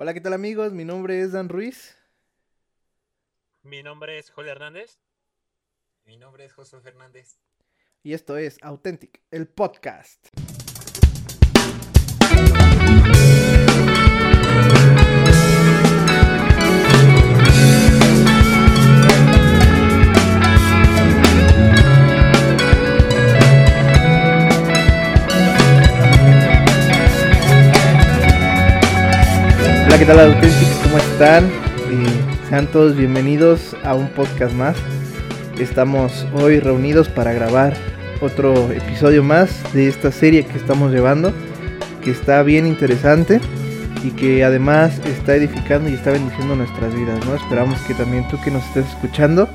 [0.00, 0.72] Hola, ¿qué tal amigos?
[0.72, 1.96] Mi nombre es Dan Ruiz.
[3.62, 5.00] Mi nombre es Julio Hernández.
[6.04, 7.40] Mi nombre es José Fernández.
[8.04, 10.28] Y esto es Authentic, el podcast.
[29.88, 30.80] Hola, ¿qué tal Authentics?
[30.82, 31.46] ¿Cómo están?
[31.46, 34.76] Eh, sean todos bienvenidos a un podcast más.
[35.58, 37.74] Estamos hoy reunidos para grabar
[38.20, 41.32] otro episodio más de esta serie que estamos llevando,
[42.04, 43.40] que está bien interesante
[44.04, 47.34] y que además está edificando y está bendiciendo nuestras vidas, ¿no?
[47.34, 49.48] Esperamos que también tú que nos estés escuchando,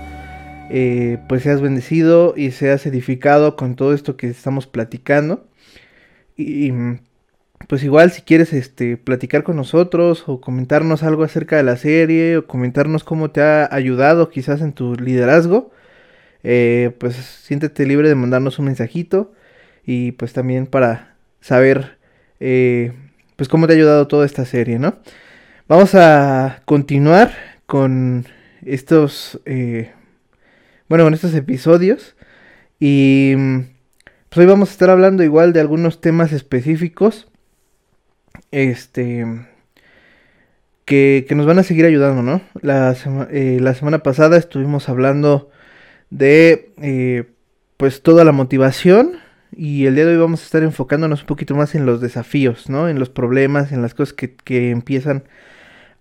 [0.71, 5.45] eh, pues seas bendecido y seas edificado con todo esto que estamos platicando.
[6.35, 6.71] Y
[7.67, 12.37] pues igual si quieres este platicar con nosotros o comentarnos algo acerca de la serie
[12.37, 15.71] o comentarnos cómo te ha ayudado quizás en tu liderazgo,
[16.43, 19.33] eh, pues siéntete libre de mandarnos un mensajito
[19.85, 21.97] y pues también para saber
[22.39, 22.93] eh,
[23.35, 24.97] pues cómo te ha ayudado toda esta serie, ¿no?
[25.67, 27.31] Vamos a continuar
[27.65, 28.25] con
[28.65, 29.91] estos, eh,
[30.89, 32.15] bueno, con estos episodios
[32.79, 33.35] y
[34.29, 37.27] pues hoy vamos a estar hablando igual de algunos temas específicos
[38.51, 39.25] este
[40.85, 42.41] que, nos van a seguir ayudando, ¿no?
[42.61, 42.95] La,
[43.31, 45.49] la semana pasada estuvimos hablando
[46.09, 47.23] de eh,
[47.77, 49.13] pues toda la motivación
[49.51, 52.69] y el día de hoy vamos a estar enfocándonos un poquito más en los desafíos,
[52.69, 52.89] ¿no?
[52.89, 55.23] En los problemas, en las cosas que, que empiezan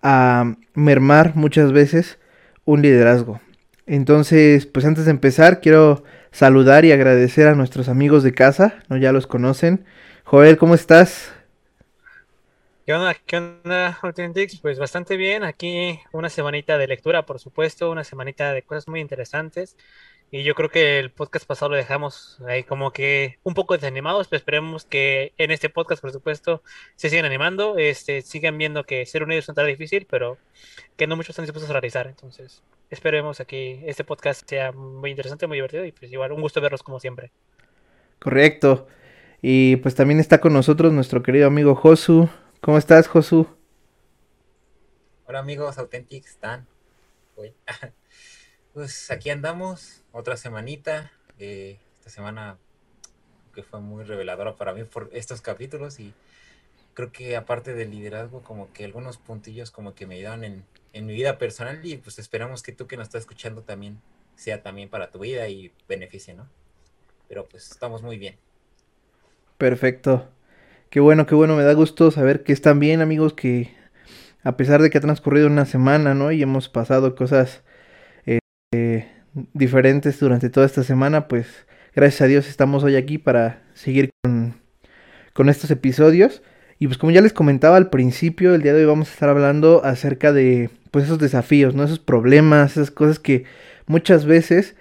[0.03, 2.19] a mermar muchas veces
[2.64, 3.41] un liderazgo.
[3.86, 8.97] Entonces, pues antes de empezar, quiero saludar y agradecer a nuestros amigos de casa, ¿no?
[8.97, 9.84] Ya los conocen.
[10.25, 11.33] Joel, ¿cómo estás?
[12.84, 13.14] ¿Qué onda?
[13.14, 14.58] ¿Qué onda, Authentics?
[14.61, 15.44] Pues bastante bien.
[15.44, 19.77] Aquí una semanita de lectura, por supuesto, una semanita de cosas muy interesantes.
[20.33, 24.26] Y yo creo que el podcast pasado lo dejamos ahí como que un poco desanimados,
[24.26, 26.65] pero esperemos que en este podcast, por supuesto,
[26.97, 30.38] se sigan animando, este, sigan viendo que ser unidos es tan difícil, pero
[30.97, 32.09] que no muchos están dispuestos a realizar.
[32.09, 36.60] Entonces, esperemos que este podcast sea muy interesante, muy divertido y pues igual un gusto
[36.60, 37.31] verlos como siempre.
[38.19, 38.88] Correcto.
[39.41, 42.28] Y pues también está con nosotros nuestro querido amigo Josu.
[42.62, 43.49] ¿Cómo estás, Josu?
[45.27, 46.65] Hola amigos Authentics, ¿están?
[48.73, 51.11] pues aquí andamos, otra semanita.
[51.41, 52.59] Eh, esta semana
[53.53, 56.15] que fue muy reveladora para mí por estos capítulos y
[56.95, 61.06] creo que aparte del liderazgo, como que algunos puntillos como que me ayudan en, en
[61.06, 64.01] mi vida personal y pues esperamos que tú que nos estás escuchando también
[64.37, 66.49] sea también para tu vida y beneficie, ¿no?
[67.27, 68.37] Pero pues estamos muy bien.
[69.59, 70.28] Perfecto.
[70.92, 73.72] Qué bueno, qué bueno, me da gusto saber que están bien amigos, que
[74.42, 76.32] a pesar de que ha transcurrido una semana, ¿no?
[76.32, 77.62] Y hemos pasado cosas
[78.26, 79.08] eh,
[79.54, 81.47] diferentes durante toda esta semana, pues
[81.97, 84.10] gracias a Dios estamos hoy aquí para seguir
[85.32, 86.42] con, estos episodios.
[86.78, 89.30] Y pues como ya les comentaba al principio, el día de hoy vamos a estar
[89.30, 91.84] hablando acerca de pues esos desafíos, ¿no?
[91.84, 93.44] Esos problemas, esas cosas que
[93.86, 94.76] muchas veces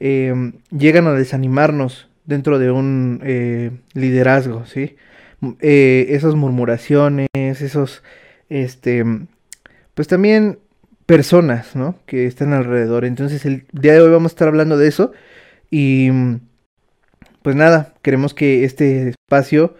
[0.00, 0.34] eh,
[0.76, 4.96] llegan a desanimarnos dentro de un eh, liderazgo, ¿sí?
[5.60, 8.02] Eh, esas murmuraciones, esos,
[8.48, 9.04] este,
[9.94, 10.58] pues también
[11.06, 11.96] personas, ¿no?
[12.06, 13.04] Que están alrededor.
[13.04, 15.12] Entonces el día de hoy vamos a estar hablando de eso
[15.70, 16.10] y
[17.42, 19.74] pues nada, queremos que este espacio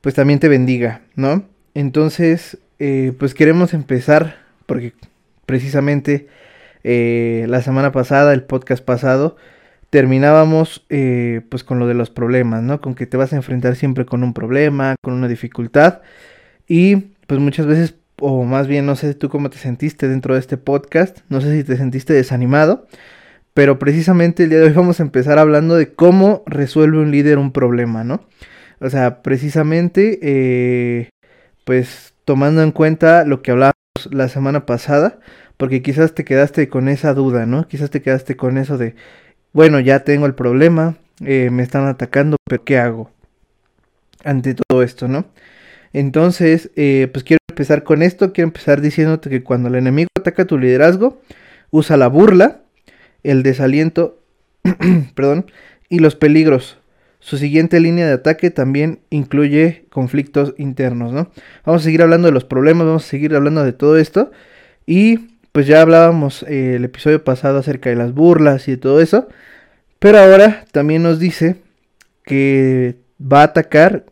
[0.00, 1.44] pues también te bendiga, ¿no?
[1.74, 4.92] Entonces, eh, pues queremos empezar porque
[5.46, 6.28] precisamente
[6.84, 9.36] eh, la semana pasada, el podcast pasado,
[9.90, 12.80] terminábamos eh, pues con lo de los problemas, ¿no?
[12.80, 16.00] Con que te vas a enfrentar siempre con un problema, con una dificultad
[16.68, 20.40] y pues muchas veces, o más bien no sé tú cómo te sentiste dentro de
[20.40, 22.86] este podcast, no sé si te sentiste desanimado,
[23.54, 27.38] pero precisamente el día de hoy vamos a empezar hablando de cómo resuelve un líder
[27.38, 28.26] un problema, ¿no?
[28.80, 31.08] O sea, precisamente eh,
[31.64, 33.74] pues tomando en cuenta lo que hablábamos
[34.10, 35.20] la semana pasada,
[35.56, 37.66] porque quizás te quedaste con esa duda, ¿no?
[37.66, 38.94] Quizás te quedaste con eso de
[39.56, 43.10] bueno, ya tengo el problema, eh, me están atacando, pero ¿qué hago
[44.22, 45.24] ante todo esto, no?
[45.94, 50.44] Entonces, eh, pues quiero empezar con esto, quiero empezar diciéndote que cuando el enemigo ataca
[50.44, 51.22] tu liderazgo,
[51.70, 52.60] usa la burla,
[53.22, 54.20] el desaliento,
[55.14, 55.50] perdón,
[55.88, 56.76] y los peligros.
[57.18, 61.30] Su siguiente línea de ataque también incluye conflictos internos, ¿no?
[61.64, 64.32] Vamos a seguir hablando de los problemas, vamos a seguir hablando de todo esto
[64.84, 69.00] y pues ya hablábamos eh, el episodio pasado acerca de las burlas y de todo
[69.00, 69.26] eso.
[69.98, 71.62] Pero ahora también nos dice
[72.26, 74.04] que va a atacar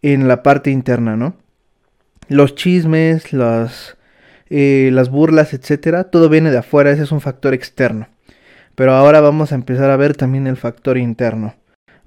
[0.00, 1.36] en la parte interna, ¿no?
[2.28, 3.98] Los chismes, las
[4.48, 8.08] eh, las burlas, etcétera, todo viene de afuera, ese es un factor externo.
[8.74, 11.56] Pero ahora vamos a empezar a ver también el factor interno,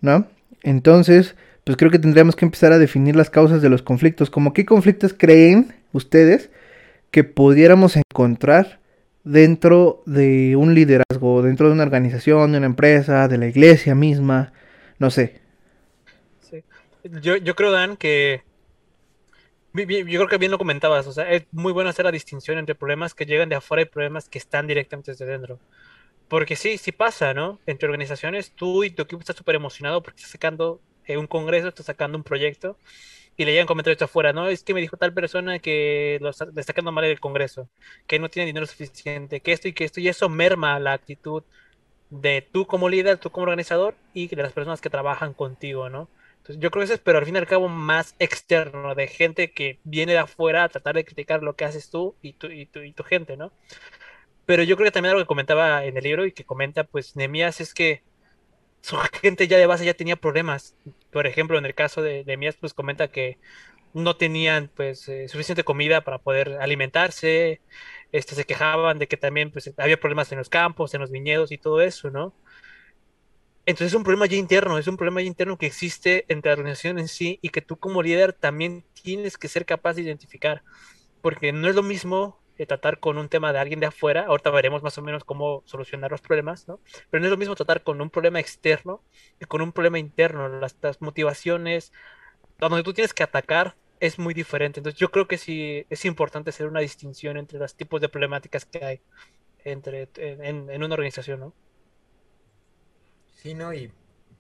[0.02, 0.26] ¿no?
[0.64, 4.52] Entonces, pues creo que tendríamos que empezar a definir las causas de los conflictos, como
[4.52, 6.50] qué conflictos creen ustedes
[7.14, 8.80] que pudiéramos encontrar
[9.24, 14.52] dentro de un liderazgo, dentro de una organización, de una empresa, de la iglesia misma,
[14.98, 15.40] no sé.
[16.42, 16.64] Sí.
[17.22, 18.42] Yo, yo creo, Dan, que
[19.76, 22.74] yo creo que bien lo comentabas, o sea, es muy bueno hacer la distinción entre
[22.74, 25.60] problemas que llegan de afuera y problemas que están directamente desde dentro.
[26.28, 27.60] Porque sí, sí pasa, ¿no?
[27.68, 31.68] Entre organizaciones, tú y tu equipo estás súper emocionado porque estás sacando eh, un congreso,
[31.68, 32.76] estás sacando un proyecto
[33.38, 34.48] y le llegan comentarios afuera, ¿no?
[34.48, 37.70] Es que me dijo tal persona que lo está, le mal el congreso,
[38.08, 41.44] que no tiene dinero suficiente, que esto y que esto, y eso merma la actitud
[42.10, 46.10] de tú como líder, tú como organizador y de las personas que trabajan contigo, ¿no?
[46.38, 49.08] Entonces, yo creo que eso es, pero al fin y al cabo, más externo, de
[49.08, 52.48] gente que viene de afuera a tratar de criticar lo que haces tú y tu,
[52.52, 53.54] y tu, y tu gente, ¿no?
[54.46, 57.16] Pero yo creo que también algo que comentaba en el libro y que comenta, pues,
[57.16, 58.04] Nemías es que
[58.84, 60.76] su gente ya de base ya tenía problemas.
[61.12, 63.40] Por ejemplo, en el caso de, de pues comenta que
[63.94, 67.62] no tenían pues eh, suficiente comida para poder alimentarse,
[68.12, 71.52] este, se quejaban de que también pues había problemas en los campos, en los viñedos
[71.52, 72.34] y todo eso, ¿no?
[73.66, 76.56] Entonces es un problema ya interno, es un problema ya interno que existe entre la
[76.56, 80.64] organización en sí y que tú como líder también tienes que ser capaz de identificar,
[81.22, 84.84] porque no es lo mismo tratar con un tema de alguien de afuera, ahorita veremos
[84.84, 86.80] más o menos cómo solucionar los problemas, ¿no?
[87.10, 89.02] Pero no es lo mismo tratar con un problema externo
[89.40, 91.92] que con un problema interno, las, motivaciones,
[92.60, 94.80] donde tú tienes que atacar es muy diferente.
[94.80, 98.66] Entonces yo creo que sí es importante hacer una distinción entre los tipos de problemáticas
[98.66, 99.02] que hay
[99.64, 101.54] entre, en, en una organización, ¿no?
[103.34, 103.74] Sí, ¿no?
[103.74, 103.92] Y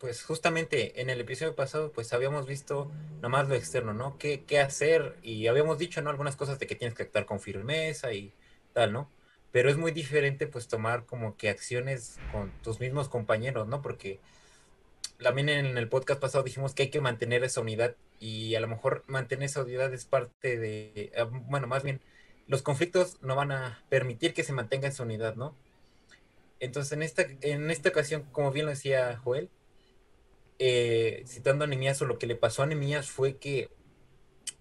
[0.03, 2.91] pues justamente en el episodio pasado pues habíamos visto
[3.21, 4.17] nomás lo externo, ¿no?
[4.17, 5.15] ¿Qué, qué hacer?
[5.23, 6.09] Y habíamos dicho, ¿no?
[6.09, 8.33] Algunas cosas de que tienes que actuar con firmeza y
[8.73, 9.09] tal, ¿no?
[9.53, 13.81] Pero es muy diferente pues tomar como que acciones con tus mismos compañeros, ¿no?
[13.81, 14.19] Porque
[15.21, 18.67] también en el podcast pasado dijimos que hay que mantener esa unidad y a lo
[18.67, 22.01] mejor mantener esa unidad es parte de, ah, bueno, más bien,
[22.47, 25.55] los conflictos no van a permitir que se mantenga esa unidad, ¿no?
[26.59, 29.49] Entonces, en esta, en esta ocasión, como bien lo decía Joel,
[30.59, 33.69] eh, citando a Nemías, o lo que le pasó a Nemías fue que,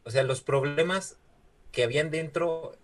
[0.05, 1.19] o sea, los problemas
[1.71, 2.77] que habían dentro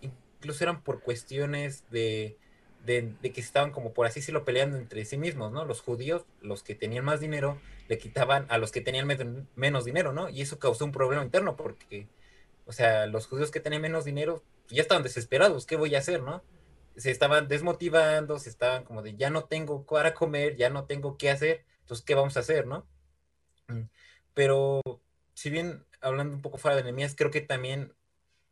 [0.00, 2.36] incluso eran por cuestiones de,
[2.84, 5.64] de, que estaban como por así decirlo peleando entre sí mismos, ¿no?
[5.64, 7.58] Los judíos, los que tenían más dinero,
[7.88, 9.08] le quitaban a los que tenían
[9.56, 10.28] menos dinero, ¿no?
[10.28, 12.06] Y eso causó un problema interno porque,
[12.64, 16.22] o sea, los judíos que tenían menos dinero ya estaban desesperados, ¿qué voy a hacer,
[16.22, 16.42] no?
[16.96, 21.18] Se estaban desmotivando, se estaban como de ya no tengo para comer, ya no tengo
[21.18, 22.84] qué hacer entonces, ¿qué vamos a hacer, no?
[23.68, 23.82] Mm,
[24.34, 24.82] pero,
[25.34, 27.94] si bien hablando un poco fuera de enemías, creo que también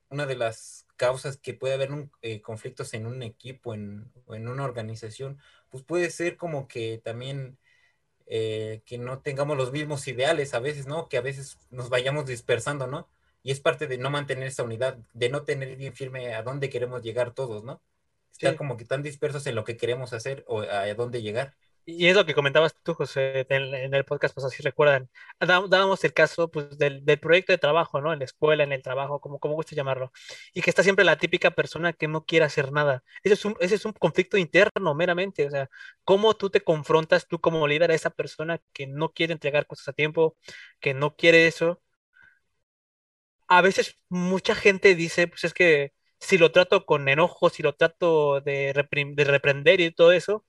[0.09, 4.37] una de las causas que puede haber un, eh, conflictos en un equipo en, o
[4.37, 7.59] en una organización, pues puede ser como que también
[8.27, 11.09] eh, que no tengamos los mismos ideales a veces, ¿no?
[11.09, 13.09] Que a veces nos vayamos dispersando, ¿no?
[13.43, 16.71] Y es parte de no mantener esa unidad, de no tener bien firme a dónde
[16.71, 17.83] queremos llegar todos, ¿no?
[18.31, 21.57] Estar como que tan dispersos en lo que queremos hacer o a dónde llegar.
[21.87, 25.11] Y es lo que comentabas tú, José, en, el podcast pues si recuerdan.
[25.39, 28.13] Dábamos el caso pues, del, del, proyecto de trabajo, ¿no?
[28.13, 30.11] En la escuela, en el trabajo, como, como guste llamarlo.
[30.55, 33.05] Y que está siempre la típica persona que no quiere hacer nada.
[33.23, 35.47] Ese es un, ese es un conflicto interno, meramente.
[35.47, 35.69] O sea,
[36.05, 39.89] cómo tú te confrontas tú como líder a esa persona que no quiere entregar cosas
[39.89, 40.37] a tiempo,
[40.81, 41.83] que no quiere eso.
[43.49, 47.75] A veces mucha gente dice, pues es que si lo trato con enojo, si lo
[47.75, 50.45] trato de, de reprender y todo eso,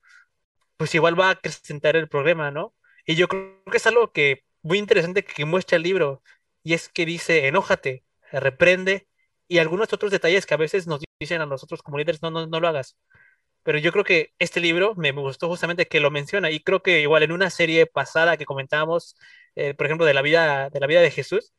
[0.77, 2.75] pues igual va a acrecentar el problema, ¿no?
[3.05, 6.23] Y yo creo que es algo que muy interesante que muestra el libro,
[6.63, 9.07] y es que dice, enójate, reprende,
[9.47, 12.47] y algunos otros detalles que a veces nos dicen a nosotros como líderes, no, no,
[12.47, 12.97] no lo hagas.
[13.63, 17.01] Pero yo creo que este libro me gustó justamente que lo menciona, y creo que
[17.01, 19.15] igual en una serie pasada que comentábamos,
[19.55, 21.53] eh, por ejemplo, de la vida, de la vida de Jesús,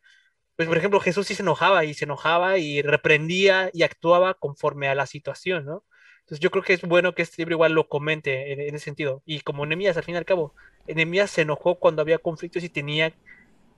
[0.57, 4.89] pues por ejemplo Jesús sí se enojaba y se enojaba y reprendía y actuaba conforme
[4.89, 5.85] a la situación, ¿no?
[6.27, 9.23] Entonces yo creo que es bueno que este libro igual lo comente en, ese sentido.
[9.27, 10.55] Y como Nehemías, al fin y al cabo,
[10.89, 13.13] Nehemías se enojó cuando había conflictos y tenía,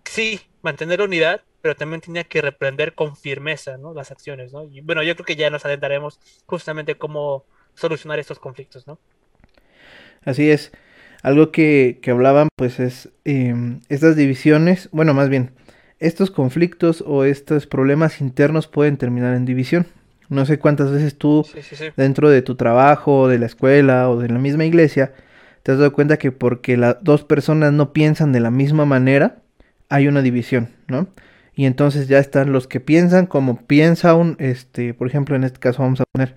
[0.05, 3.93] sí, mantener unidad, pero también tenía que reprender con firmeza, ¿no?
[3.93, 4.65] Las acciones, ¿no?
[4.65, 8.99] Y bueno, yo creo que ya nos adentraremos justamente cómo solucionar estos conflictos, ¿no?
[10.25, 10.73] Así es.
[11.23, 15.53] Algo que, que hablaban, pues, es em, estas divisiones, bueno, más bien,
[15.99, 19.87] estos conflictos o estos problemas internos pueden terminar en división.
[20.29, 21.47] No sé cuántas veces tú,
[21.97, 25.13] dentro de tu trabajo, de la escuela o de la misma iglesia,
[25.63, 29.39] te has dado cuenta que porque las dos personas no piensan de la misma manera,
[29.89, 31.09] hay una división, ¿no?
[31.55, 35.59] Y entonces ya están los que piensan como piensa un, este, por ejemplo, en este
[35.59, 36.37] caso vamos a poner,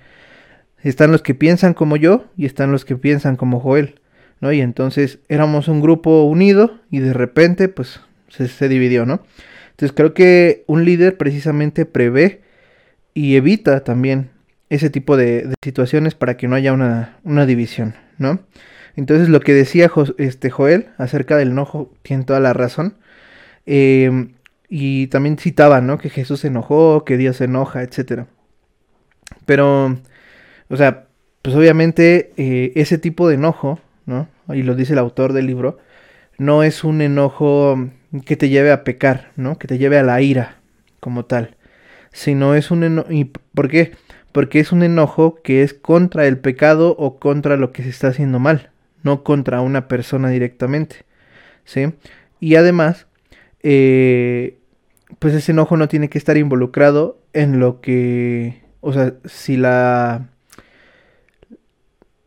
[0.81, 3.99] están los que piensan como yo y están los que piensan como Joel,
[4.39, 4.51] ¿no?
[4.51, 9.23] Y entonces éramos un grupo unido y de repente, pues, se, dividió, ¿no?
[9.71, 12.41] Entonces creo que un líder precisamente prevé
[13.13, 14.29] y evita también
[14.69, 18.39] ese tipo de, situaciones para que no haya una, división, ¿no?
[18.95, 22.95] Entonces lo que decía este Joel acerca del enojo tiene toda la razón.
[23.65, 24.33] Em,
[24.69, 25.97] y también citaba, ¿no?
[25.97, 28.25] Que Jesús se enojó, que Dios se enoja, etc.
[29.45, 29.97] Pero,
[30.69, 31.07] o sea,
[31.41, 34.29] pues obviamente eh, ese tipo de enojo, ¿no?
[34.49, 35.79] Y lo dice el autor del libro,
[36.37, 37.89] no es un enojo
[38.25, 39.57] que te lleve a pecar, ¿no?
[39.57, 40.57] Que te lleve a la ira
[40.99, 41.57] como tal.
[42.11, 43.11] Sino es un enojo...
[43.11, 43.91] ¿Y por qué?
[44.31, 48.07] Porque es un enojo que es contra el pecado o contra lo que se está
[48.07, 48.69] haciendo mal,
[49.03, 51.05] no contra una persona directamente,
[51.65, 51.93] ¿sí?
[52.39, 53.07] Y además,
[53.61, 54.57] eh,
[55.19, 60.29] pues ese enojo no tiene que estar involucrado en lo que, o sea, si la,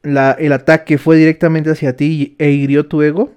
[0.02, 3.32] la el ataque fue directamente hacia ti e hirió tu ego,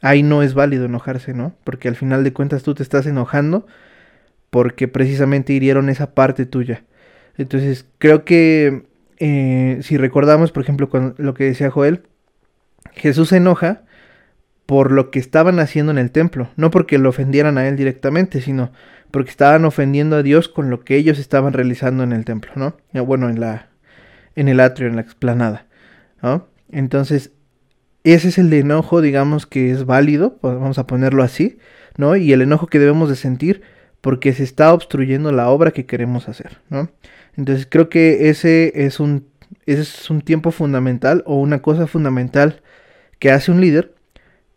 [0.00, 1.54] ahí no es válido enojarse, ¿no?
[1.64, 3.66] Porque al final de cuentas tú te estás enojando
[4.56, 6.82] porque precisamente hirieron esa parte tuya.
[7.36, 8.84] Entonces, creo que
[9.18, 12.04] eh, si recordamos, por ejemplo, con lo que decía Joel,
[12.94, 13.82] Jesús se enoja
[14.64, 18.40] por lo que estaban haciendo en el templo, no porque lo ofendieran a él directamente,
[18.40, 18.72] sino
[19.10, 22.78] porque estaban ofendiendo a Dios con lo que ellos estaban realizando en el templo, ¿no?
[23.04, 23.68] Bueno, en la
[24.36, 25.66] en el atrio, en la explanada,
[26.22, 26.48] ¿no?
[26.72, 27.30] Entonces,
[28.04, 31.58] ese es el enojo, digamos que es válido, vamos a ponerlo así,
[31.98, 32.16] ¿no?
[32.16, 33.75] Y el enojo que debemos de sentir
[34.06, 36.88] porque se está obstruyendo la obra que queremos hacer, ¿no?
[37.36, 39.26] Entonces, creo que ese es un
[39.66, 42.62] ese es un tiempo fundamental o una cosa fundamental
[43.18, 43.96] que hace un líder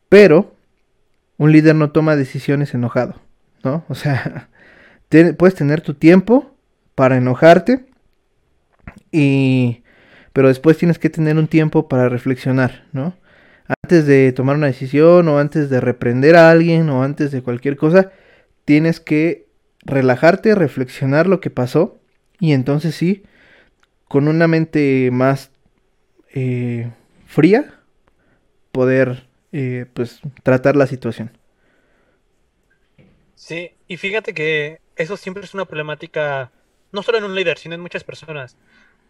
[0.07, 0.53] pero
[1.37, 3.15] un líder no toma decisiones enojado,
[3.63, 3.85] ¿no?
[3.89, 4.49] O sea,
[5.39, 6.55] puedes tener tu tiempo
[6.93, 7.87] para enojarte
[9.11, 9.81] y
[10.31, 13.15] pero después tienes que tener un tiempo para reflexionar, ¿no?
[13.83, 17.77] Antes de tomar una decisión o antes de reprender a alguien o antes de cualquier
[17.77, 18.11] cosa,
[18.69, 19.47] tienes que
[19.79, 21.97] relajarte, reflexionar lo que pasó
[22.39, 23.23] y entonces sí,
[24.07, 25.49] con una mente más
[26.35, 26.91] eh,
[27.25, 27.73] fría,
[28.71, 31.35] poder eh, pues tratar la situación.
[33.33, 36.51] Sí, y fíjate que eso siempre es una problemática,
[36.91, 38.55] no solo en un líder, sino en muchas personas.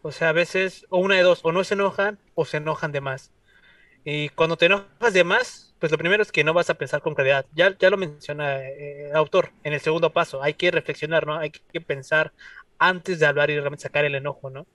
[0.03, 2.93] O sea, a veces, o una de dos, o no se enojan o se enojan
[2.93, 3.33] de más.
[4.05, 7.01] Y cuando te enojas de más, pues lo primero es que no vas a pensar
[7.01, 7.45] con claridad.
[7.53, 10.43] Ya, ya lo menciona eh, el autor en el segundo paso.
[10.43, 11.37] Hay que reflexionar, ¿no?
[11.37, 12.33] Hay que pensar
[12.79, 14.67] antes de hablar y realmente sacar el enojo, ¿no?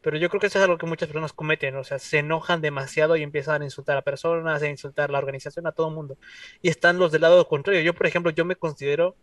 [0.00, 2.60] Pero yo creo que eso es algo que muchas personas cometen, o sea, se enojan
[2.60, 5.94] demasiado y empiezan a insultar a personas, a insultar a la organización, a todo el
[5.94, 6.16] mundo.
[6.62, 7.82] Y están los del lado contrario.
[7.82, 9.16] Yo, por ejemplo, yo me considero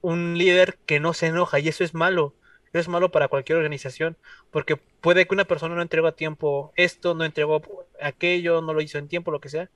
[0.00, 2.34] un líder que no se enoja y eso es malo.
[2.72, 4.16] Eso es malo para cualquier organización,
[4.52, 7.62] porque puede que una persona no entregó a tiempo esto, no entregó
[8.00, 9.70] aquello, no lo hizo en tiempo, lo que sea.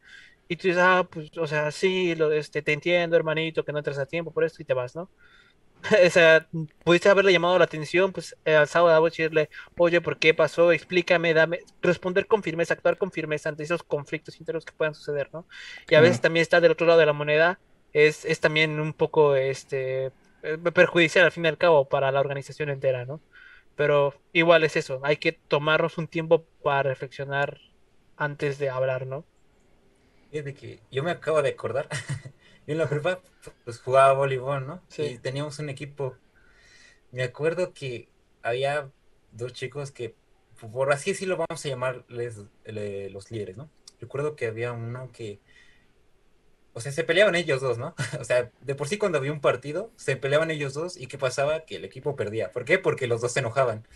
[0.48, 3.78] Y tú dices, ah, pues, o sea, sí, lo, este, te entiendo, hermanito, que no
[3.78, 5.10] entras a tiempo por esto y te vas, ¿no?
[6.06, 6.48] o sea,
[6.84, 10.72] pudiste haberle llamado la atención, pues eh, al sábado decirle, oye, ¿por qué pasó?
[10.72, 15.30] Explícame, dame, responder con firmeza, actuar con firmeza ante esos conflictos internos que puedan suceder,
[15.32, 15.46] ¿no?
[15.88, 17.60] Y a veces también está del otro lado de la moneda,
[17.92, 20.06] es, es también un poco este
[20.42, 23.20] eh, perjudicial al fin y al cabo para la organización entera, ¿no?
[23.76, 27.60] Pero igual es eso, hay que tomarnos un tiempo para reflexionar
[28.16, 29.26] antes de hablar, ¿no?
[30.42, 31.88] De que yo me acabo de acordar
[32.66, 33.20] Yo en la prepa,
[33.64, 34.82] pues jugaba voleibol, ¿no?
[34.88, 35.02] Sí.
[35.02, 36.16] Y teníamos un equipo.
[37.12, 38.08] Me acuerdo que
[38.42, 38.90] había
[39.32, 40.14] dos chicos que,
[40.72, 43.68] por así decirlo, vamos a llamarles los líderes, ¿no?
[44.00, 45.40] Recuerdo que había uno que,
[46.72, 47.94] o sea, se peleaban ellos dos, ¿no?
[48.20, 51.18] o sea, de por sí cuando había un partido, se peleaban ellos dos y ¿qué
[51.18, 51.66] pasaba?
[51.66, 52.50] Que el equipo perdía.
[52.50, 52.78] ¿Por qué?
[52.78, 53.86] Porque los dos se enojaban.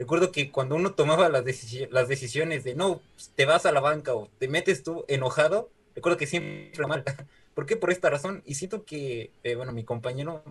[0.00, 1.44] Recuerdo que cuando uno tomaba las,
[1.90, 3.00] las decisiones de no,
[3.36, 7.02] te vas a la banca o te metes tú enojado, recuerdo que siempre era mal.
[7.54, 7.76] ¿Por qué?
[7.76, 8.42] Por esta razón.
[8.46, 10.44] Y siento que, eh, bueno, mi compañero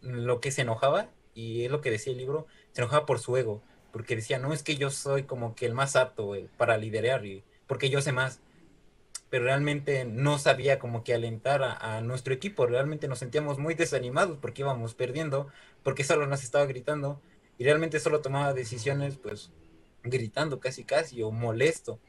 [0.00, 3.36] lo que se enojaba, y es lo que decía el libro, se enojaba por su
[3.36, 7.26] ego, porque decía, no es que yo soy como que el más apto para liderar,
[7.26, 8.40] y, porque yo sé más,
[9.28, 14.38] pero realmente no sabía como que alentar a, nuestro equipo, realmente nos sentíamos muy desanimados
[14.40, 15.48] porque íbamos perdiendo,
[15.82, 17.20] porque solo nos estaba gritando,
[17.58, 19.50] y realmente solo tomaba decisiones pues
[20.02, 22.00] gritando casi casi o molesto.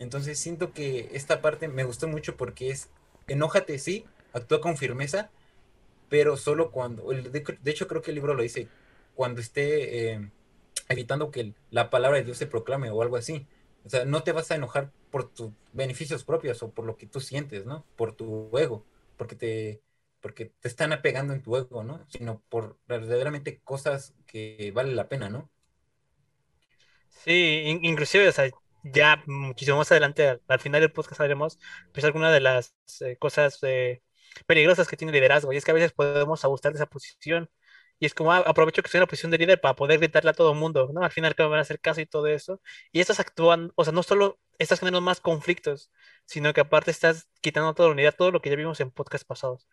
[0.00, 2.88] Entonces siento que esta parte me gustó mucho porque es,
[3.28, 5.30] enójate, sí, actúa con firmeza,
[6.08, 8.66] pero solo cuando, de, hecho creo que el libro lo dice,
[9.14, 10.30] cuando esté eh,
[10.88, 13.46] evitando que la palabra de Dios se proclame o algo así.
[13.84, 17.06] O sea, no te vas a enojar por tus beneficios propios o por lo que
[17.06, 17.84] tú sientes, ¿no?
[17.96, 18.86] Por tu ego,
[19.18, 19.82] porque te,
[20.22, 22.06] porque te están apegando en tu ego, ¿no?
[22.08, 25.50] Sino por verdaderamente cosas que vale la pena, ¿no?
[27.24, 28.50] Sí, inclusive, o sea,
[28.84, 31.58] ya muchísimo más adelante, al, final del podcast haremos
[31.92, 34.02] pues alguna de las eh, cosas eh,
[34.46, 37.50] peligrosas que tiene liderazgo, y es que a veces podemos abusar esa posición,
[37.98, 40.30] y es como, ah, aprovecho que estoy en la posición de líder para poder gritarle
[40.30, 41.02] a todo el mundo, ¿no?
[41.02, 42.60] Al final que me van a hacer caso y todo eso,
[42.92, 45.90] y estás actuando, o sea, no solo estás generando más conflictos,
[46.24, 49.24] sino que aparte estás quitando toda la unidad, todo lo que ya vimos en podcast
[49.26, 49.68] pasados,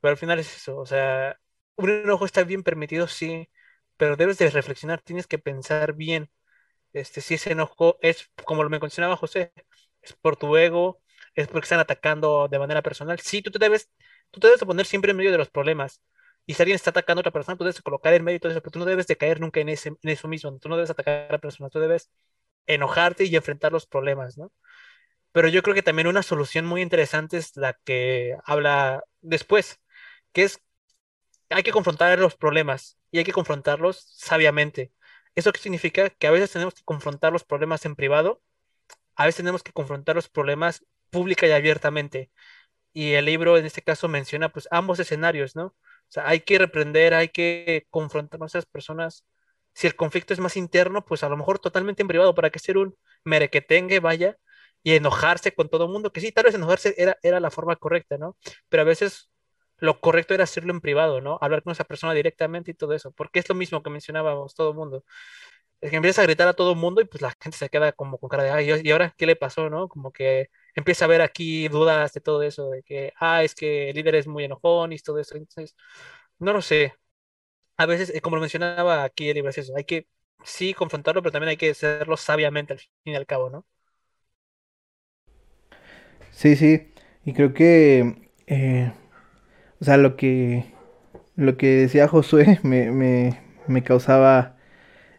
[0.00, 1.38] pero al final es eso, o sea,
[1.76, 3.48] un enojo está bien permitido, sí,
[3.96, 6.30] pero debes de reflexionar, tienes que pensar bien
[6.92, 9.52] este, si ese enojo es, como lo mencionaba José,
[10.02, 11.00] es por tu ego,
[11.34, 13.18] es porque están atacando de manera personal.
[13.20, 13.90] Sí, tú te debes,
[14.30, 16.02] tú te debes poner siempre en medio de los problemas.
[16.46, 18.52] Y si alguien está atacando a otra persona, tú debes colocar en medio de todo
[18.52, 20.58] eso, pero tú no debes de caer nunca en, ese, en eso mismo.
[20.58, 22.10] Tú no debes atacar a la persona, tú debes
[22.66, 24.52] enojarte y enfrentar los problemas, ¿no?
[25.32, 29.80] Pero yo creo que también una solución muy interesante es la que habla después,
[30.32, 30.60] que es
[31.50, 34.92] hay que confrontar los problemas y hay que confrontarlos sabiamente.
[35.34, 36.10] ¿Eso qué significa?
[36.10, 38.42] Que a veces tenemos que confrontar los problemas en privado,
[39.16, 42.30] a veces tenemos que confrontar los problemas pública y abiertamente.
[42.92, 45.66] Y el libro en este caso menciona pues ambos escenarios, ¿no?
[45.66, 45.76] O
[46.08, 49.26] sea, hay que reprender, hay que confrontar a esas personas.
[49.74, 52.58] Si el conflicto es más interno, pues a lo mejor totalmente en privado, para que
[52.58, 54.38] ser un merequetengue, vaya,
[54.82, 57.76] y enojarse con todo el mundo, que sí, tal vez enojarse era, era la forma
[57.76, 58.36] correcta, ¿no?
[58.68, 59.30] Pero a veces
[59.82, 61.38] lo correcto era hacerlo en privado, ¿no?
[61.42, 64.70] Hablar con esa persona directamente y todo eso, porque es lo mismo que mencionábamos todo
[64.70, 65.04] el mundo.
[65.80, 67.92] Es que empiezas a gritar a todo el mundo y pues la gente se queda
[67.92, 69.88] como con cara de, ay, ¿y ahora qué le pasó, no?
[69.88, 73.90] Como que empieza a ver aquí dudas de todo eso, de que, ah, es que
[73.90, 75.36] el líder es muy enojón y todo eso.
[75.36, 75.76] Entonces,
[76.38, 76.94] no lo sé.
[77.78, 80.08] A veces, eh, como lo mencionaba aquí el eso, hay que
[80.44, 83.66] sí confrontarlo, pero también hay que hacerlo sabiamente al fin y al cabo, ¿no?
[86.30, 86.92] Sí, sí,
[87.24, 88.92] y creo que eh,
[89.82, 90.64] o sea, lo que,
[91.34, 94.54] lo que decía Josué me, me, me causaba,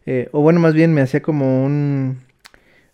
[0.05, 2.22] eh, o bueno, más bien me hacía como un,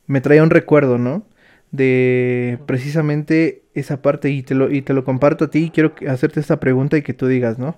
[0.08, 1.28] me traía un recuerdo, ¿no?
[1.70, 5.94] De precisamente esa parte y te lo, y te lo comparto a ti y quiero
[6.08, 7.78] hacerte esta pregunta y que tú digas, ¿no?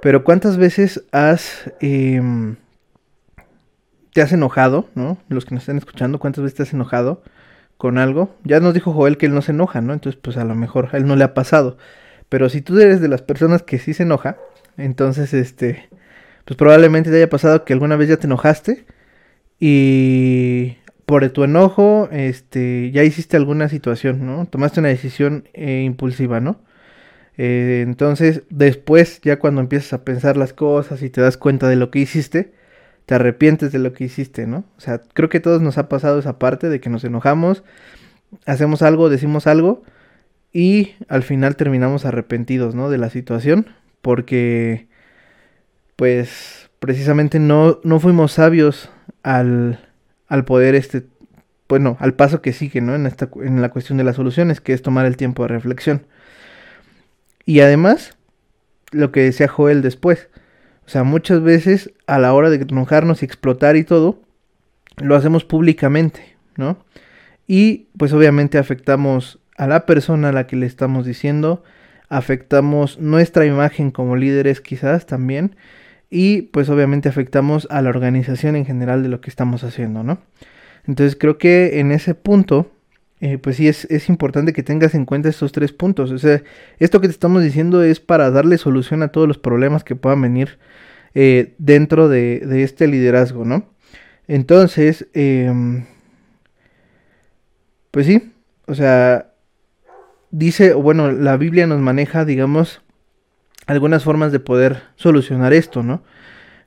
[0.00, 1.72] Pero ¿cuántas veces has...
[1.80, 2.54] Em,
[4.12, 5.18] te has enojado, ¿no?
[5.28, 7.24] Los que nos están escuchando, ¿cuántas veces te has enojado
[7.76, 8.36] con algo?
[8.44, 9.92] Ya nos dijo Joel que él no se enoja, ¿no?
[9.92, 11.76] Entonces, pues a lo mejor a él no le ha pasado.
[12.34, 14.38] Pero si tú eres de las personas que sí se enoja,
[14.76, 15.88] entonces este,
[16.44, 18.86] pues probablemente te haya pasado que alguna vez ya te enojaste
[19.60, 24.46] y por tu enojo, este, ya hiciste alguna situación, ¿no?
[24.46, 26.60] Tomaste una decisión eh, impulsiva, ¿no?
[27.38, 31.76] Eh, entonces, después, ya cuando empiezas a pensar las cosas y te das cuenta de
[31.76, 32.52] lo que hiciste,
[33.06, 34.64] te arrepientes de lo que hiciste, ¿no?
[34.76, 37.62] O sea, creo que a todos nos ha pasado esa parte de que nos enojamos,
[38.44, 39.84] hacemos algo, decimos algo,
[40.54, 42.88] y al final terminamos arrepentidos, ¿no?
[42.88, 43.66] De la situación,
[44.00, 44.86] porque
[45.96, 48.88] pues precisamente no, no fuimos sabios
[49.24, 49.80] al,
[50.28, 51.06] al poder este,
[51.68, 52.94] bueno, al paso que sigue, ¿no?
[52.94, 56.06] En, esta, en la cuestión de las soluciones, que es tomar el tiempo de reflexión.
[57.44, 58.16] Y además,
[58.92, 60.28] lo que decía Joel después,
[60.86, 64.22] o sea, muchas veces a la hora de enojarnos y explotar y todo,
[64.98, 66.78] lo hacemos públicamente, ¿no?
[67.48, 71.62] Y pues obviamente afectamos a la persona a la que le estamos diciendo,
[72.08, 75.56] afectamos nuestra imagen como líderes quizás también
[76.10, 80.18] y pues obviamente afectamos a la organización en general de lo que estamos haciendo, ¿no?
[80.86, 82.70] Entonces creo que en ese punto,
[83.20, 86.10] eh, pues sí es, es, importante que tengas en cuenta estos tres puntos.
[86.10, 86.42] O sea,
[86.78, 90.20] esto que te estamos diciendo es para darle solución a todos los problemas que puedan
[90.20, 90.58] venir
[91.14, 93.70] eh, dentro de, de, este liderazgo, ¿no?
[94.28, 95.52] Entonces, eh,
[97.90, 98.32] pues sí,
[98.66, 99.33] o sea,
[100.34, 102.82] dice, bueno, la Biblia nos maneja, digamos,
[103.66, 106.02] algunas formas de poder solucionar esto, ¿no?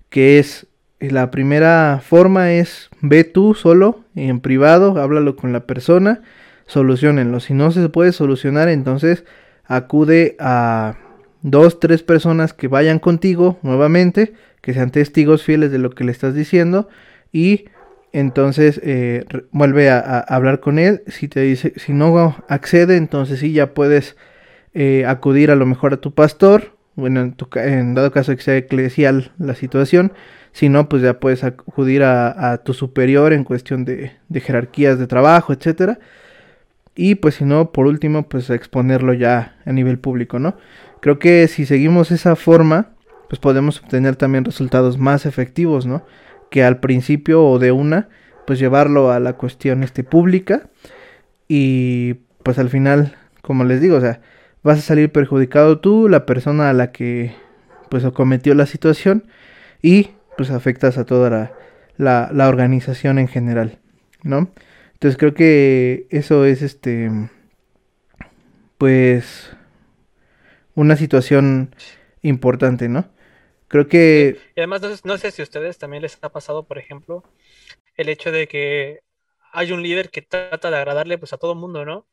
[0.09, 0.67] Que es,
[1.01, 6.21] eh, la primera forma es, ve tú solo, en privado, háblalo con la persona,
[6.65, 7.41] solucionenlo.
[7.41, 9.25] Si no se puede solucionar, entonces
[9.65, 10.95] acude a
[11.41, 16.13] dos, tres personas que vayan contigo nuevamente, que sean testigos fieles de lo que le
[16.13, 16.87] estás diciendo
[17.33, 17.65] y
[18.13, 21.03] entonces eh, vuelve a, hablar con él.
[21.07, 24.15] Si te dice, si no accede, entonces sí ya puedes
[24.73, 26.75] eh, acudir a lo mejor a tu pastor.
[26.95, 30.13] Bueno, en, dado caso que sea eclesial la situación.
[30.51, 35.05] Si no, pues ya puedes acudir a, tu superior en cuestión de, de, jerarquías de
[35.05, 35.99] trabajo, etcétera.
[36.95, 40.57] Y pues si no, por último, pues exponerlo ya a nivel público, ¿no?
[40.99, 42.89] Creo que si seguimos esa forma,
[43.29, 46.03] pues podemos obtener también resultados más efectivos, ¿no?
[46.49, 48.09] Que al principio o de una,
[48.45, 50.69] pues llevarlo a la cuestión este, pública
[51.47, 54.21] y pues al final, como les digo, o sea,
[54.63, 57.33] vas a salir perjudicado tú, la persona a la que
[57.89, 59.25] pues cometió la situación
[59.81, 61.51] y pues afectas a toda
[61.97, 63.79] la, la, organización en general,
[64.23, 64.51] ¿no?
[64.93, 67.11] Entonces creo que eso es este
[68.77, 69.51] pues
[70.75, 71.73] una situación
[72.21, 73.09] importante, ¿no?
[73.67, 74.37] Creo que...
[74.55, 77.23] Y además, no sé, si a ustedes también les ha pasado, por ejemplo,
[77.95, 79.01] el hecho de que
[79.51, 82.07] hay un líder que trata de agradarle pues a todo el mundo, ¿no?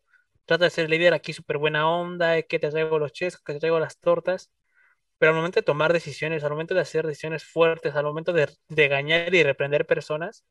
[0.47, 3.61] Trata de ser líder aquí súper buena onda, que te traigo los chescos, que te
[3.61, 4.51] traigo las tortas,
[5.19, 8.49] pero al momento de tomar decisiones, al momento de hacer decisiones fuertes, al momento de
[8.69, 10.45] regañar y reprender personas,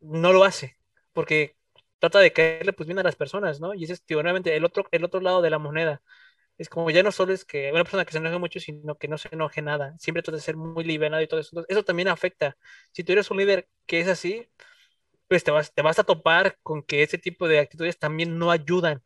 [0.00, 0.76] no lo hace,
[1.12, 1.56] porque
[1.98, 3.74] trata de caerle pues bien a las personas, ¿no?
[3.74, 6.02] Y ese es, obviamente, el otro, el otro lado de la moneda.
[6.62, 9.08] Es como ya no solo es que una persona que se enoje mucho, sino que
[9.08, 9.96] no se enoje nada.
[9.98, 11.64] Siempre trata de ser muy liberado y todo eso.
[11.68, 12.56] eso también afecta.
[12.92, 14.48] Si tú eres un líder que es así,
[15.28, 18.50] pues te vas, te vas a topar con que ese tipo de actitudes también no
[18.50, 19.02] ayudan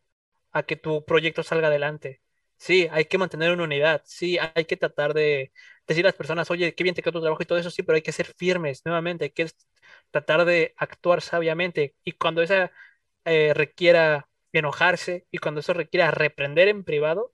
[0.53, 2.23] a que tu proyecto salga adelante.
[2.59, 4.03] Sí, hay que mantener una unidad.
[4.07, 5.53] Sí, hay que tratar de
[5.87, 7.83] decir a las personas, oye, qué bien te quedó tu trabajo y todo eso, sí,
[7.85, 9.25] pero hay que ser firmes nuevamente.
[9.27, 9.49] Hay que
[10.11, 11.97] tratar de actuar sabiamente.
[12.05, 12.73] Y cuando esa
[13.25, 17.33] eh, requiera enojarse y cuando eso requiera reprender en privado,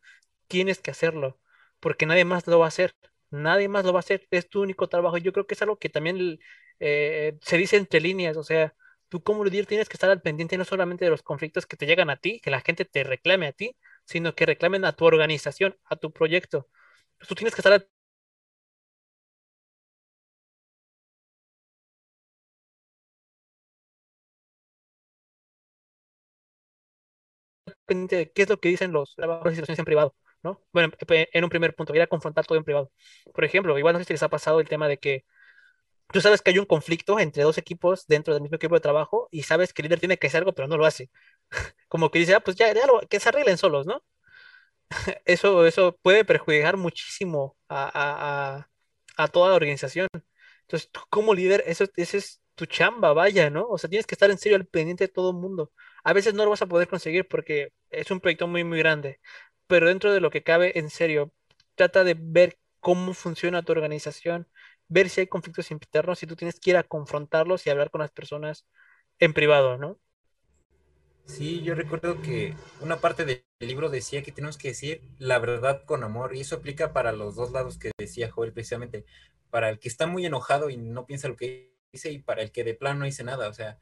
[0.48, 1.40] tienes que hacerlo,
[1.80, 2.94] porque nadie más lo va a hacer.
[3.30, 5.16] Nadie más lo va a hacer, es tu único trabajo.
[5.18, 6.38] Yo creo que es algo que también
[6.80, 8.74] eh, se dice entre líneas, o sea,
[9.08, 11.86] tú como líder tienes que estar al pendiente no solamente de los conflictos que te
[11.86, 15.04] llegan a ti, que la gente te reclame a ti, sino que reclamen a tu
[15.06, 16.68] organización, a tu proyecto.
[17.28, 17.88] Tú tienes que estar al
[27.86, 30.62] pendiente de qué es lo que dicen los trabajadores situaciones en privado, ¿no?
[30.72, 32.92] Bueno, en un primer punto, ir a confrontar todo en privado.
[33.34, 35.24] Por ejemplo, igual no sé si les ha pasado el tema de que
[36.12, 39.28] tú sabes que hay un conflicto entre dos equipos dentro del mismo equipo de trabajo
[39.30, 41.10] y sabes que el líder tiene que hacer algo, pero no lo hace.
[41.88, 42.72] Como que dice, ah, pues ya,
[43.08, 44.02] que se arreglen solos, ¿no?
[45.24, 47.90] eso, eso puede perjudicar muchísimo a,
[49.18, 50.08] a, a, toda la organización.
[50.62, 53.66] Entonces, tú como líder, eso, es tu chamba, vaya, ¿no?
[53.68, 55.72] O sea, tienes que estar en serio al pendiente de todo el mundo.
[56.04, 59.20] A veces no lo vas a poder conseguir porque es un proyecto muy, muy grande,
[59.66, 61.32] pero dentro de lo que cabe, en serio,
[61.74, 64.48] trata de ver cómo funciona tu organización,
[64.88, 68.00] ver si hay conflictos internos, si tú tienes que ir a confrontarlos y hablar con
[68.00, 68.66] las personas
[69.18, 69.98] en privado, ¿no?
[71.26, 75.84] Sí, yo recuerdo que una parte del libro decía que tenemos que decir la verdad
[75.84, 79.06] con amor y eso aplica para los dos lados que decía Joel precisamente,
[79.50, 82.50] para el que está muy enojado y no piensa lo que dice y para el
[82.52, 83.78] que de plano no dice nada, o sea,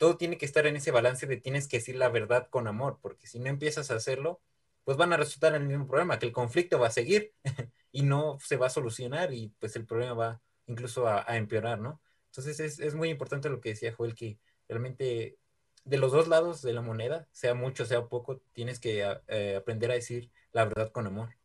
[0.00, 2.98] todo tiene que estar en ese balance de tienes que decir la verdad con amor,
[3.02, 4.40] porque si no empiezas a hacerlo,
[4.84, 7.34] pues van a resultar en el mismo problema, que el conflicto va a seguir
[7.92, 12.00] y no se va a solucionar y pues el problema va incluso a, empeorar, ¿no?
[12.30, 15.36] Entonces es, es, muy importante lo que decía Joel, que realmente
[15.84, 19.90] de los dos lados de la moneda, sea mucho, sea poco, tienes que eh, aprender
[19.90, 21.36] a decir la verdad con amor.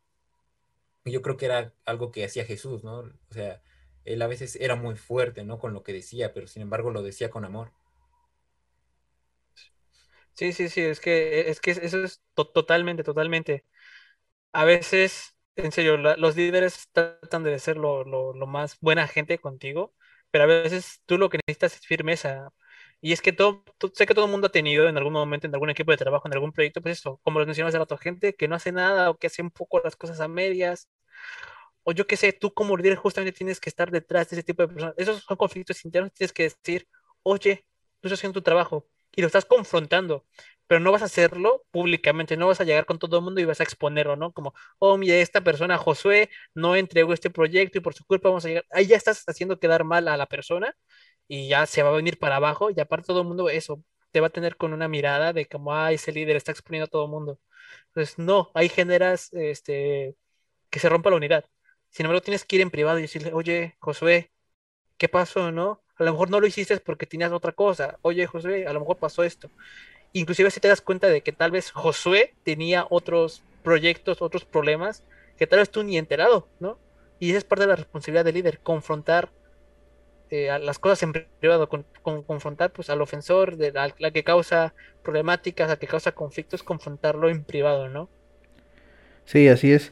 [1.04, 3.00] Y yo creo que era algo que hacía Jesús, ¿no?
[3.00, 3.62] O sea,
[4.06, 5.60] él a veces era muy fuerte, ¿no?
[5.60, 7.74] Con lo que decía, pero sin embargo lo decía con amor.
[10.36, 13.63] Sí, sí, sí, es que, es que eso es totalmente, totalmente.
[14.54, 19.93] A veces, en serio, los líderes tratan de ser lo, lo, más buena gente contigo,
[20.32, 22.52] pero a veces tú lo que necesitas es firmeza.
[23.02, 25.54] Y es que todo, sé que todo el mundo ha tenido en algún momento, en
[25.56, 28.36] algún equipo de trabajo, en algún proyecto, pues eso, como lo mencionabas hace rato, gente
[28.36, 30.89] que no hace nada o que hace un poco las cosas a medias.
[31.84, 34.63] O yo qué sé, tú como líder justamente tienes que estar detrás de ese tipo
[34.63, 34.95] de personas.
[34.98, 36.88] Esos son conflictos internos, tienes que decir,
[37.24, 37.65] oye,
[38.02, 40.25] tú estás haciendo tu trabajo y lo estás confrontando,
[40.67, 43.45] pero no vas a hacerlo públicamente, no vas a llegar con todo el mundo y
[43.45, 44.32] vas a exponerlo, ¿no?
[44.34, 48.45] Como, oh, mira, esta persona, Josué, no entregó este proyecto y por su culpa vamos
[48.45, 48.65] a llegar.
[48.71, 50.75] Ahí ya estás haciendo quedar mal a la persona
[51.28, 54.21] y ya se va a venir para abajo y aparte todo el mundo eso te
[54.21, 57.06] va a tener con una mirada de como, ah, ese líder está exponiendo a todo
[57.06, 57.39] el mundo.
[57.88, 60.15] Entonces, no, ahí generas este,
[60.71, 61.45] que se rompa la unidad.
[61.91, 64.32] Sin embargo, tienes que ir en privado y decirle, oye, Josué,
[64.97, 65.85] ¿qué pasó, no?
[65.98, 67.98] A lo mejor no lo hiciste porque tenías otra cosa.
[68.02, 69.50] Oye, Josué, a lo mejor pasó esto.
[70.14, 75.04] Inclusive si te das cuenta de que tal vez Josué tenía otros proyectos, otros problemas,
[75.38, 76.78] que tal vez tú ni enterado, ¿no?
[77.20, 79.32] Y esa es parte de la responsabilidad del líder, confrontar
[80.30, 81.86] eh, las cosas en privado, con,
[82.24, 87.44] confrontar pues al ofensor, de la, que causa problemáticas, la que causa conflictos, confrontarlo en
[87.44, 88.10] privado, ¿no?
[89.26, 89.92] Sí, así es.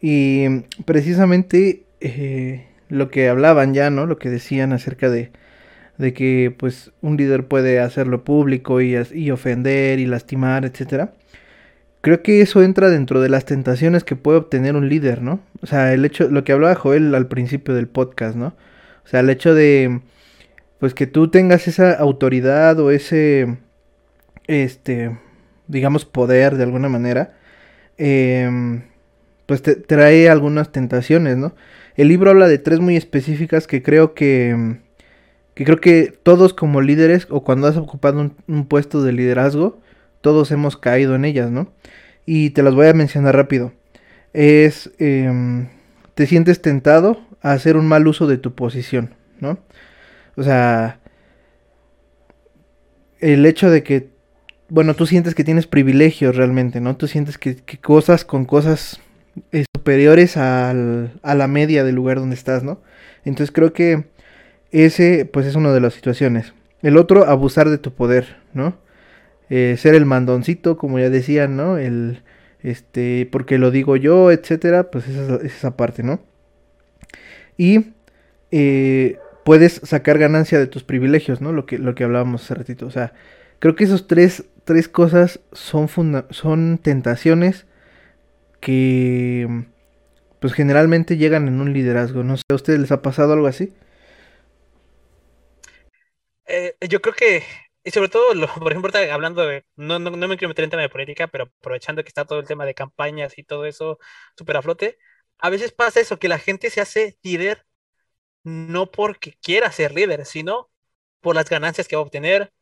[0.00, 4.06] Y precisamente eh, lo que hablaban ya, ¿no?
[4.06, 5.30] Lo que decían acerca de,
[5.98, 11.12] de que pues un líder puede hacerlo público y, y ofender y lastimar, etcétera.
[12.02, 15.40] Creo que eso entra dentro de las tentaciones que puede obtener un líder, ¿no?
[15.62, 18.54] O sea, el hecho, lo que hablaba Joel al principio del podcast, ¿no?
[19.04, 20.00] O sea, el hecho de,
[20.78, 23.58] pues que tú tengas esa autoridad o ese,
[24.46, 25.18] este,
[25.68, 27.34] digamos, poder de alguna manera,
[27.98, 28.82] em,
[29.46, 31.54] pues te trae algunas tentaciones, ¿no?
[32.00, 34.78] El libro habla de tres muy específicas que creo que,
[35.52, 39.82] que creo que todos como líderes o cuando has ocupado un, puesto de liderazgo,
[40.22, 41.70] todos hemos caído en ellas, ¿no?
[42.24, 43.74] Y te las voy a mencionar rápido.
[44.32, 45.68] Es, em,
[46.14, 49.58] te sientes tentado a hacer un mal uso de tu posición, ¿no?
[50.36, 51.00] O sea,
[53.18, 54.08] el hecho de que,
[54.70, 56.96] bueno, tú sientes que tienes privilegios realmente, ¿no?
[56.96, 59.02] Tú sientes que, cosas con cosas
[59.80, 62.82] superiores a la media del lugar donde estás, ¿no?
[63.24, 64.04] Entonces creo que
[64.72, 66.52] ese, pues es una de las situaciones.
[66.82, 68.76] El otro, abusar de tu poder, ¿no?
[69.48, 71.78] Eh, ser el mandoncito, como ya decían, ¿no?
[71.78, 72.22] El,
[72.62, 76.20] este, porque lo digo yo, etcétera, pues esa, es esa parte, ¿no?
[77.56, 77.92] Y
[78.50, 81.52] eh, puedes sacar ganancia de tus privilegios, ¿no?
[81.52, 82.86] Lo que, lo que hablábamos hace ratito.
[82.86, 83.14] O sea,
[83.60, 85.88] creo que esos tres, tres cosas son,
[86.28, 87.64] son tentaciones
[88.60, 89.66] que
[90.40, 92.22] pues generalmente llegan en un liderazgo.
[92.22, 93.72] No sé, ¿a ustedes les ha pasado algo así?
[96.46, 97.44] Eh, yo creo que,
[97.84, 98.26] y sobre todo,
[98.58, 101.44] por ejemplo, hablando de, no, no, no, me quiero meter en tema de política, pero
[101.44, 103.98] aprovechando que está todo el tema de campañas y todo eso
[104.36, 104.98] súper a flote,
[105.38, 107.66] a veces pasa eso, que la gente se hace líder
[108.42, 110.70] no porque quiera ser líder, sino
[111.20, 112.52] por las ganancias que va a obtener,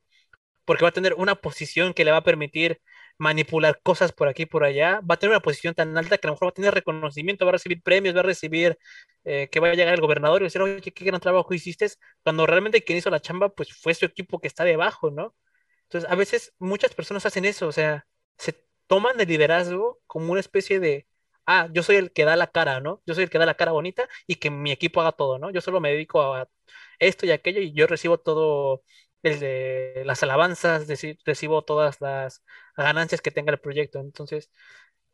[0.64, 2.80] porque va a tener una posición que le va a permitir
[3.18, 6.26] manipular cosas por aquí y por allá, va a tener una posición tan alta que
[6.26, 8.78] a lo mejor va a tener reconocimiento, va a recibir premios, va a recibir
[9.24, 11.88] eh, que va a llegar el gobernador y decir, oye, qué, gran trabajo hiciste,
[12.22, 15.34] cuando realmente quien hizo la chamba, pues fue su equipo que está debajo, ¿no?
[15.84, 18.06] Entonces, a veces muchas personas hacen eso, o sea,
[18.38, 18.54] se
[18.86, 21.06] toman el liderazgo como una especie de
[21.48, 23.02] ah, yo soy el que da la cara, ¿no?
[23.06, 25.50] Yo soy el que da la cara bonita y que mi equipo haga todo, ¿no?
[25.50, 26.48] Yo solo me dedico a
[26.98, 28.82] esto y aquello y yo recibo todo
[29.22, 30.86] el de las alabanzas,
[31.24, 32.42] recibo todas las
[32.76, 34.00] ganancias que tenga el proyecto.
[34.00, 34.50] Entonces,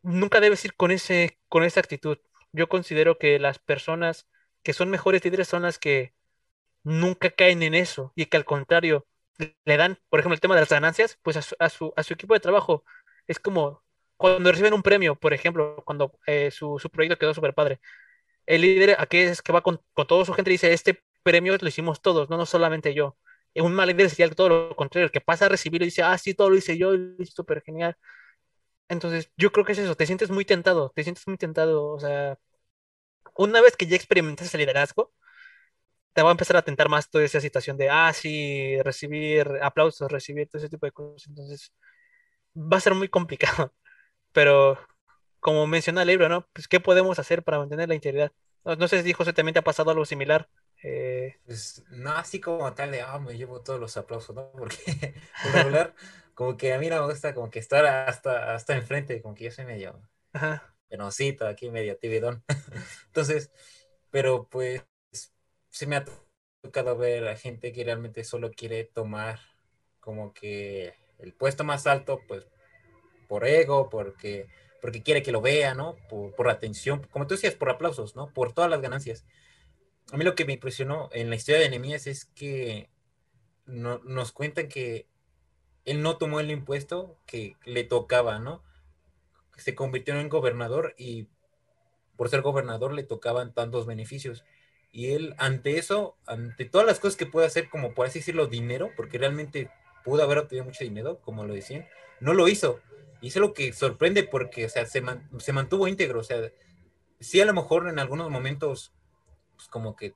[0.03, 2.19] nunca debes ir con ese con esa actitud.
[2.53, 4.29] Yo considero que las personas
[4.63, 6.15] que son mejores líderes son las que
[6.85, 9.07] nunca caen en eso y que al contrario
[9.65, 12.35] le dan, por ejemplo, el tema de las ganancias, pues a su, a su equipo
[12.35, 12.85] de trabajo
[13.27, 13.83] es como
[14.17, 17.81] cuando reciben un premio, por ejemplo, cuando eh, su, proyecto quedó súper padre,
[18.47, 21.69] el líder aquí es que va con, con toda su gente dice, este premio lo
[21.69, 23.17] hicimos todos, no, no solamente yo.
[23.57, 26.19] Un mal líder sería todo lo contrario, el que pasa a recibirlo y dice, ah,
[26.19, 26.93] sí, todo lo hice yo,
[27.35, 27.97] súper genial.
[28.89, 32.01] Entonces, yo creo que es eso, te sientes muy tentado, te sientes muy tentado, o
[32.01, 32.39] sea,
[33.37, 35.13] una vez que ya experimentas el liderazgo,
[36.13, 40.11] te va a empezar a tentar más toda esa situación de, ah, sí, recibir aplausos,
[40.11, 41.29] recibir todo ese tipo de cosas.
[41.29, 41.73] Entonces,
[42.57, 43.75] va a ser muy complicado.
[44.33, 44.79] Pero,
[45.41, 46.49] como menciona el libro, ¿no?
[46.53, 48.33] Pues, ¿qué podemos hacer para mantener la integridad?
[48.65, 50.49] No, sé si José también te ha pasado algo similar.
[50.85, 51.39] Eh...
[51.47, 54.53] Pues, no así como tal de, ah, me llevo todos los aplausos, ¿no?
[54.59, 55.95] Porque, por regular,
[56.35, 59.45] como que a mí no me gusta como que estar hasta, hasta enfrente, como que
[59.45, 60.01] yo soy medio
[60.33, 60.75] Ajá.
[60.89, 62.45] penosito, aquí medio tibidón.
[63.07, 63.51] Entonces,
[64.11, 64.85] pero pues,
[65.71, 66.05] se me ha
[66.63, 69.41] tocado ver a gente que realmente solo quiere tomar
[70.01, 72.47] como que el puesto más alto, pues
[73.27, 74.49] por ego, porque,
[74.83, 75.97] porque quiere que lo vea, ¿no?
[76.11, 78.33] Por, por atención, como tú decías, por aplausos, ¿no?
[78.33, 79.25] Por todas las ganancias.
[80.13, 82.91] A mí lo que me impresionó en la historia de Nehemías es que
[83.67, 85.09] no, nos cuentan que
[85.85, 88.63] él no tomó el impuesto que le tocaba, ¿no?
[89.57, 91.29] Se convirtió en gobernador y
[92.17, 94.45] por ser gobernador le tocaban tantos beneficios.
[94.93, 98.47] Y él, ante eso, ante todas las cosas que puede hacer, como por así decirlo,
[98.47, 99.71] dinero, porque realmente
[100.05, 101.87] pudo haber obtenido mucho dinero, como lo decían,
[102.21, 102.81] no lo hizo.
[103.21, 105.03] Y eso es lo que sorprende porque, o sea, se,
[105.39, 106.21] se mantuvo íntegro.
[106.21, 106.53] O sea,
[107.21, 108.93] sí a lo mejor en algunos momentos,
[109.57, 110.15] pues como que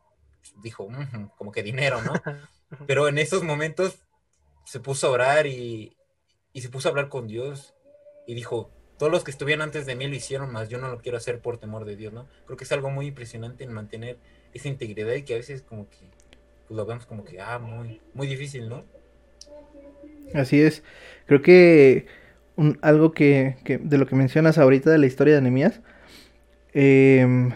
[0.63, 0.89] dijo,
[1.37, 2.13] como que dinero, ¿no?
[2.87, 3.99] Pero en esos momentos
[4.65, 5.97] se puso a orar y,
[6.53, 7.75] y se puso a hablar con Dios
[8.27, 10.99] y dijo, todos los que estuvieron antes de mí lo hicieron, más yo no lo
[10.99, 12.29] quiero hacer por temor de Dios, ¿no?
[12.47, 14.19] Creo que es algo muy impresionante en mantener
[14.53, 16.11] esa integridad y que a veces como que
[16.69, 18.85] pues lo vemos como que, ah, muy, muy difícil, ¿no?
[20.35, 20.83] Así es.
[21.27, 22.07] Creo que
[22.83, 25.81] algo que, de lo que mencionas ahorita de la historia de Anemías,
[26.75, 27.53] em,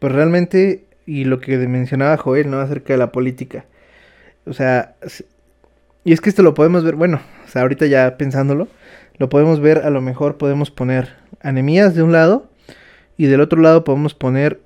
[0.00, 2.58] pues realmente, y lo que mencionaba Joel, ¿no?
[2.58, 3.66] Acerca de la política.
[4.46, 4.94] O sea,
[6.04, 8.68] y es que esto lo podemos ver, bueno, o sea, ahorita ya pensándolo,
[9.18, 12.50] lo podemos ver, a lo mejor podemos poner Anemías de un lado
[13.16, 14.60] y del otro lado podemos poner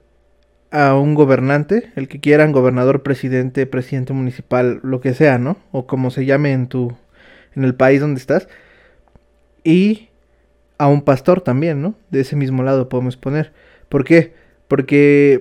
[0.70, 5.56] a un gobernante, el que quieran, gobernador, presidente, presidente municipal, lo que sea, ¿no?
[5.72, 6.94] O como se llame en tu,
[7.54, 8.48] en el país donde estás
[9.64, 10.08] y
[10.78, 11.94] a un pastor también, ¿no?
[12.10, 13.52] De ese mismo lado podemos poner.
[13.88, 14.34] ¿Por qué?
[14.68, 15.40] Porque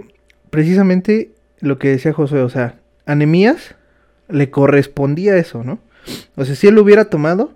[0.50, 5.80] precisamente lo que decía José, o sea, a le correspondía eso, ¿no?
[6.36, 7.54] O sea, si él lo hubiera tomado,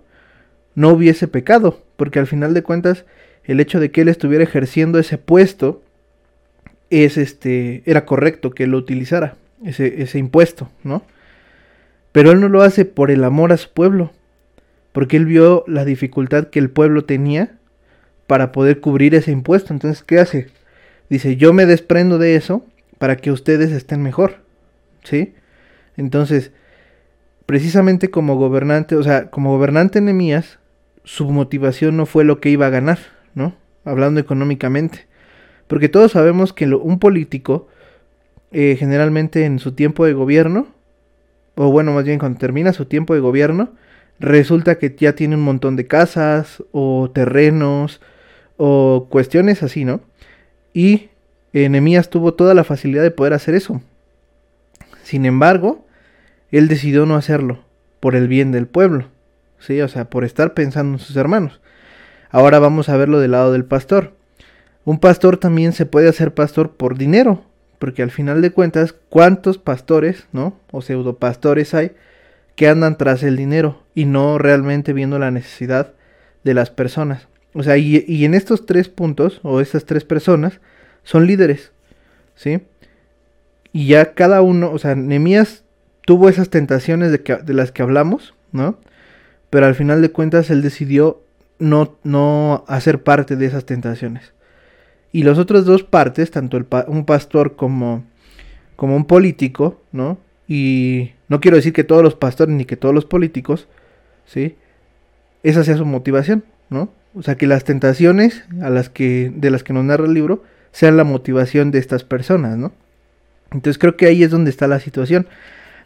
[0.74, 3.04] no hubiese pecado, porque al final de cuentas
[3.44, 5.82] el hecho de que él estuviera ejerciendo ese puesto
[6.90, 11.02] es este era correcto que lo utilizara ese, ese impuesto, ¿no?
[12.12, 14.12] Pero él no lo hace por el amor a su pueblo,
[14.92, 17.52] porque él vio la dificultad que el pueblo tenía
[18.26, 19.72] para poder cubrir ese impuesto.
[19.72, 20.48] Entonces, ¿qué hace?
[21.08, 22.64] Dice, yo me desprendo de eso
[23.02, 24.44] para que ustedes estén mejor,
[25.02, 25.34] ¿sí?
[25.96, 26.52] Entonces,
[27.46, 30.60] precisamente como gobernante, o sea, como gobernante Nemías,
[31.02, 33.00] su motivación no fue lo que iba a ganar,
[33.34, 33.56] ¿no?
[33.84, 35.08] Hablando económicamente.
[35.66, 37.66] Porque todos sabemos que un político,
[38.52, 40.68] eh, generalmente en su tiempo de gobierno,
[41.56, 43.72] o bueno, más bien cuando termina su tiempo de gobierno,
[44.20, 48.00] resulta que ya tiene un montón de casas o terrenos
[48.58, 50.02] o cuestiones así, ¿no?
[50.72, 51.08] Y
[51.52, 53.82] Enemías tuvo toda la facilidad de poder hacer eso.
[55.02, 55.86] Sin embargo,
[56.50, 57.64] él decidió no hacerlo
[58.00, 59.08] por el bien del pueblo,
[59.58, 59.80] ¿sí?
[59.80, 61.60] O sea, por estar pensando en sus hermanos.
[62.30, 64.14] Ahora vamos a verlo del lado del pastor.
[64.84, 67.44] Un pastor también se puede hacer pastor por dinero,
[67.78, 70.58] porque al final de cuentas, ¿cuántos pastores, no?
[70.70, 71.92] O pseudopastores hay
[72.56, 75.92] que andan tras el dinero y no realmente viendo la necesidad
[76.44, 77.28] de las personas?
[77.54, 80.60] O sea, y, en estos tres puntos, o estas tres personas,
[81.04, 81.72] son líderes,
[82.34, 82.60] ¿sí?
[83.72, 85.64] Y ya cada uno, o sea, Nemías
[86.04, 88.78] tuvo esas tentaciones de, las que hablamos, ¿no?
[89.50, 91.22] Pero al final de cuentas él decidió
[91.58, 94.32] no, no hacer parte de esas tentaciones.
[95.12, 98.04] Y las otras dos partes, tanto un pastor como,
[98.76, 100.18] como un político, ¿no?
[100.48, 103.68] Y no quiero decir que todos los pastores ni que todos los políticos,
[104.26, 104.56] ¿sí?
[105.42, 106.90] Esa sea su motivación, ¿no?
[107.14, 110.42] O sea, que las tentaciones a las que, de las que nos narra el libro
[110.72, 112.72] sean la motivación de estas personas, ¿no?
[113.52, 115.26] Entonces creo que ahí es donde está la situación.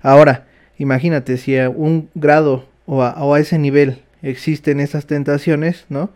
[0.01, 0.47] Ahora,
[0.79, 6.11] imagínate, si a un grado o a, o a ese nivel existen esas tentaciones, ¿no?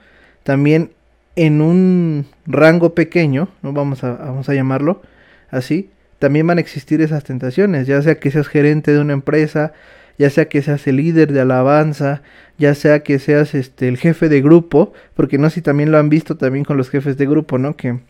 [0.45, 0.93] También
[1.37, 3.73] en un rango pequeño, ¿no?
[3.73, 5.03] Vamos a, vamos a llamarlo
[5.51, 9.73] así, también van a existir esas tentaciones, ya sea que seas gerente de una empresa,
[10.19, 12.23] ya sea que seas el líder de alabanza,
[12.59, 15.99] ya sea que seas este el jefe de grupo, porque no sé si también lo
[15.99, 17.75] han visto también con los jefes de grupo, ¿no?
[17.77, 18.01] Que,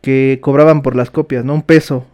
[0.00, 1.54] que cobraban por las copias, ¿no?
[1.54, 2.06] Un peso.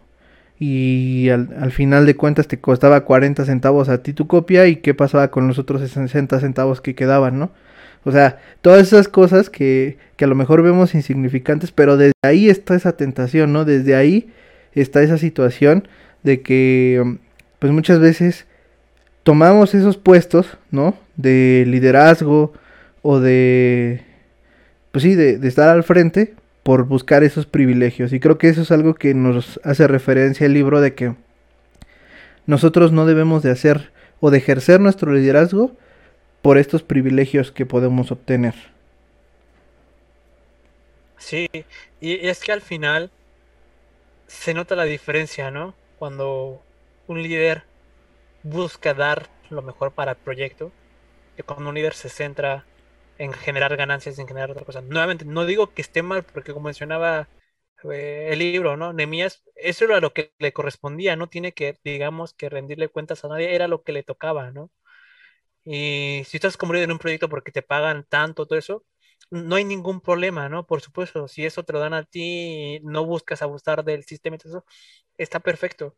[0.59, 4.77] Y al, al, final de cuentas te costaba 40 centavos a ti tu copia y
[4.77, 7.51] qué pasaba con los otros 60 centavos que quedaban, ¿no?
[8.03, 12.49] O sea, todas esas cosas que, que a lo mejor vemos insignificantes, pero desde ahí
[12.49, 13.65] está esa tentación, ¿no?
[13.65, 14.29] Desde ahí
[14.73, 15.87] está esa situación
[16.23, 17.17] de que,
[17.59, 18.45] pues muchas veces
[19.23, 20.95] tomamos esos puestos, ¿no?
[21.17, 22.53] De liderazgo
[23.01, 24.01] o de,
[24.91, 26.33] pues sí, de, de estar al frente
[26.67, 28.11] por buscar esos privilegios.
[28.11, 31.15] Y creo que eso es algo que nos hace referencia el libro de que
[32.45, 35.71] nosotros no debemos de hacer o de ejercer nuestro liderazgo
[36.41, 38.53] por estos privilegios que podemos obtener.
[41.17, 41.47] Sí,
[42.01, 43.11] y es que al final
[44.27, 45.73] se nota la diferencia, ¿no?
[45.97, 46.61] Cuando
[47.07, 47.63] un líder
[48.43, 50.73] busca dar lo mejor para el proyecto,
[51.37, 52.65] que cuando un líder se centra
[53.17, 54.81] en generar ganancias, en generar otra cosa.
[54.81, 57.29] Nuevamente, no digo que esté mal, porque como mencionaba
[57.91, 58.93] eh, el libro, ¿no?
[58.93, 63.29] Nemías, eso era lo que le correspondía, no tiene que, digamos, que rendirle cuentas a
[63.29, 64.71] nadie, era lo que le tocaba, ¿no?
[65.63, 68.85] Y si estás líder en un proyecto porque te pagan tanto, todo eso,
[69.29, 70.65] no hay ningún problema, ¿no?
[70.65, 74.39] Por supuesto, si eso te lo dan a ti, no buscas abusar del sistema y
[74.39, 74.65] todo eso,
[75.17, 75.97] está perfecto.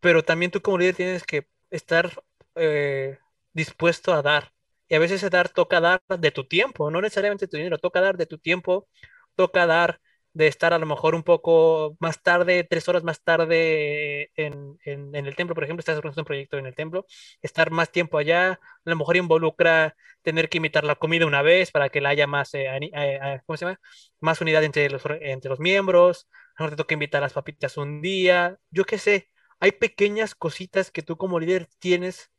[0.00, 2.12] Pero también tú como líder tienes que estar
[2.56, 3.18] eh,
[3.54, 4.52] dispuesto a dar.
[4.88, 8.16] Y a veces dar toca dar de tu tiempo, no necesariamente tu dinero, toca dar
[8.16, 8.88] de tu tiempo,
[9.34, 10.00] toca dar
[10.36, 15.34] de estar a lo mejor un poco más tarde, tres horas más tarde en, el
[15.34, 17.06] templo, por ejemplo, estás haciendo un proyecto en el templo,
[17.40, 21.70] estar más tiempo allá, a lo mejor involucra tener que imitar la comida una vez
[21.70, 23.80] para que la haya más, eh, eh, ¿cómo se llama?
[24.20, 28.58] Más unidad entre los, entre los miembros, mejor te toca invitar las papitas un día,
[28.70, 32.30] yo qué sé, hay pequeñas cositas que tú como líder tienes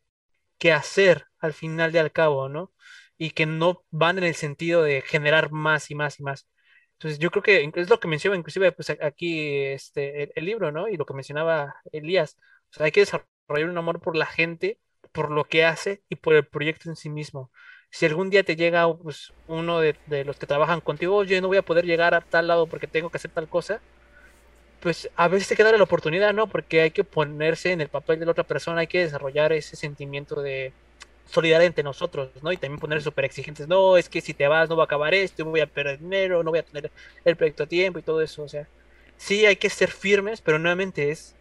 [0.58, 2.74] que hacer al final de al cabo, ¿no?
[3.18, 6.48] Y que no van en el sentido de generar más y más y más
[6.98, 10.88] entonces yo creo que es lo que menciona inclusive pues aquí este, el, libro, ¿no?
[10.88, 12.38] Y lo que mencionaba Elías.
[12.72, 14.80] O sea, hay que desarrollar un amor por la gente,
[15.12, 17.52] por lo que hace y por el proyecto en sí mismo.
[17.92, 19.96] Si algún día te llega pues, uno de,
[20.26, 23.10] los que trabajan contigo, yo no voy a poder llegar a tal lado porque tengo
[23.12, 23.82] que hacer tal cosa,
[24.80, 26.48] pues a veces hay que darle la oportunidad, ¿no?
[26.48, 29.76] Porque hay que ponerse en el papel de la otra persona, hay que desarrollar ese
[29.76, 30.74] sentimiento de,
[31.30, 32.52] solidaridad entre nosotros, ¿no?
[32.52, 35.14] Y también poner súper exigentes, no, es que si te vas no va a acabar
[35.14, 36.92] esto, voy a perder dinero, no voy a tener
[37.26, 38.68] el proyecto a tiempo y todo eso, o sea,
[39.18, 41.36] sí hay que ser firmes, pero nuevamente es,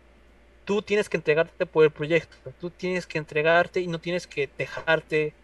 [0.64, 4.48] tú tienes que entregarte por el proyecto, tú tienes que entregarte y no tienes que
[4.58, 5.34] dejarte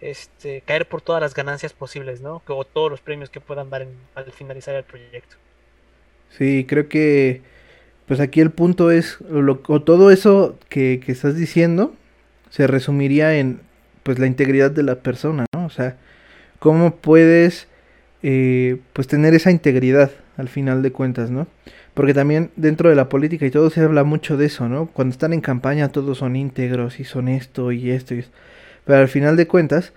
[0.00, 2.42] este, caer por todas las ganancias posibles, ¿no?
[2.46, 5.36] O todos los premios que puedan dar al finalizar el proyecto.
[6.36, 7.42] Sí, creo que
[8.06, 11.94] pues aquí el punto es, o, todo eso que, que, estás diciendo
[12.50, 13.60] se resumiría en
[14.02, 15.64] pues la integridad de la persona, ¿no?
[15.64, 15.96] O sea,
[16.58, 17.68] cómo puedes
[18.22, 21.46] eh, pues tener esa integridad al final de cuentas, ¿no?
[21.94, 24.86] Porque también dentro de la política y todo se habla mucho de eso, ¿no?
[24.86, 28.32] Cuando están en campaña todos son íntegros y son esto y esto y esto.
[28.84, 29.92] Pero al final de cuentas,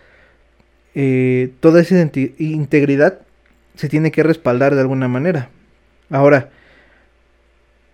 [0.96, 2.00] eh, toda esa
[2.38, 3.20] integridad
[3.76, 5.50] se tiene que respaldar de alguna manera.
[6.10, 6.50] Ahora,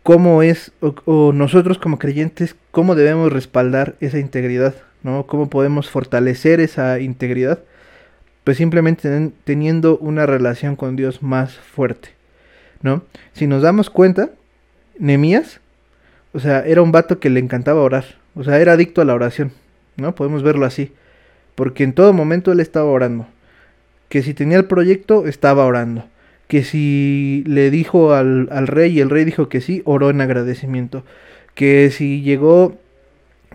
[0.03, 4.75] ¿cómo es, o, nosotros como creyentes, cómo debemos respaldar esa integridad?
[5.03, 5.25] ¿no?
[5.27, 7.59] ¿Cómo podemos fortalecer esa integridad?
[8.43, 12.09] Pues simplemente teniendo una relación con Dios más fuerte,
[12.81, 13.03] ¿no?
[13.31, 14.29] Si nos damos cuenta,
[14.99, 15.61] Nemías,
[16.33, 18.03] o sea, era un vato que le encantaba orar,
[18.35, 19.53] o sea, era adicto a la oración.
[19.97, 20.15] ¿no?
[20.15, 20.91] Podemos verlo así.
[21.55, 23.27] Porque en todo momento él estaba orando.
[24.09, 26.05] Que si tenía el proyecto, estaba orando.
[26.53, 31.03] Que si le dijo al, rey y el rey dijo que sí, oró en agradecimiento.
[31.55, 32.77] Que si llegó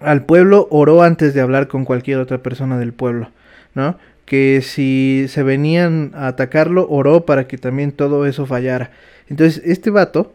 [0.01, 3.31] al pueblo, oró antes de hablar con cualquier otra persona del pueblo,
[3.73, 3.97] ¿no?
[4.25, 8.91] Que si se venían a atacarlo, oró para que también todo eso fallara.
[9.29, 10.35] Entonces, este vato,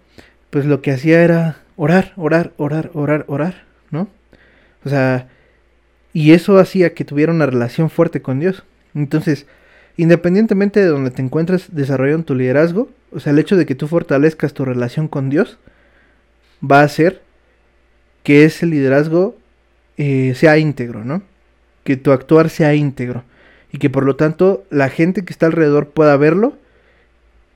[0.49, 4.07] pues lo que hacía era orar, orar, orar, orar, orar, ¿no?
[4.85, 5.27] O sea,
[6.13, 8.63] y eso hacía que tuviera una relación fuerte con Dios.
[8.95, 9.47] Entonces,
[9.97, 13.87] independientemente de donde te encuentres desarrollando tu liderazgo, o sea, el hecho de que tú
[13.87, 15.57] fortalezcas tu relación con Dios,
[16.63, 17.21] va a hacer
[18.23, 19.35] que ese liderazgo
[19.97, 21.23] eh, sea íntegro, ¿no?
[21.83, 23.23] Que tu actuar sea íntegro.
[23.71, 26.57] Y que por lo tanto la gente que está alrededor pueda verlo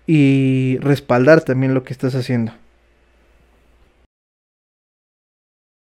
[0.08, 2.54] y respaldar también lo que estás haciendo.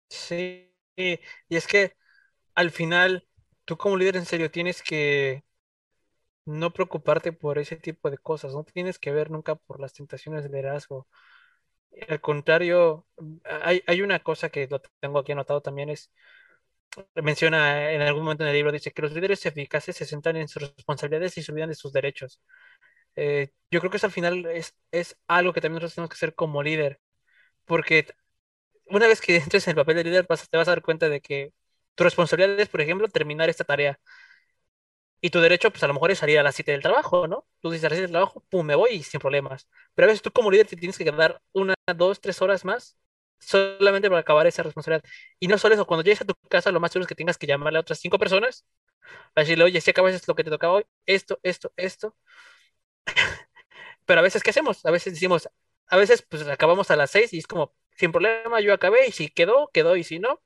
[0.09, 1.19] Sí, y
[1.55, 1.93] es que
[2.55, 3.27] al final,
[3.65, 5.43] tú como líder en serio tienes que
[6.49, 10.43] no preocuparte por ese tipo de cosas, no tienes que ver nunca por las tentaciones
[10.43, 11.07] de liderazgo.
[12.07, 13.05] Al contrario,
[13.45, 14.67] hay, hay una cosa que
[14.99, 16.11] tengo aquí anotado también, es,
[17.15, 20.47] menciona en algún momento en el libro, dice que los líderes eficaces se centran en
[20.47, 22.41] sus responsabilidades y se olvidan de sus derechos.
[23.15, 26.15] Eh, yo creo que eso al final es, es algo que también nosotros tenemos que
[26.15, 26.99] hacer como líder,
[27.65, 28.07] porque
[28.87, 31.21] una vez que entres en el papel de líder te vas a dar cuenta de
[31.21, 31.53] que
[31.95, 33.99] tu responsabilidad es, por ejemplo, terminar esta tarea.
[35.21, 37.45] Y tu derecho, pues a lo mejor es salir a las 7 del trabajo, ¿no?
[37.61, 39.67] Tú dices a las 7 del trabajo, pum, me voy y sin problemas.
[39.95, 42.97] Pero a veces tú como líder te tienes que quedar una, dos, tres horas más
[43.39, 45.03] solamente para acabar esa responsabilidad.
[45.39, 47.37] Y no solo eso, cuando llegues a tu casa, lo más seguro es que tengas
[47.37, 48.65] que llamarle a otras cinco personas
[49.33, 52.15] para decirle, oye, si acabas lo que te tocaba hoy, esto, esto, esto.
[54.05, 54.85] Pero a veces, ¿qué hacemos?
[54.85, 55.49] A veces decimos,
[55.87, 59.11] a veces pues acabamos a las 6 y es como, sin problema, yo acabé y
[59.11, 60.41] si quedó, quedó y si no,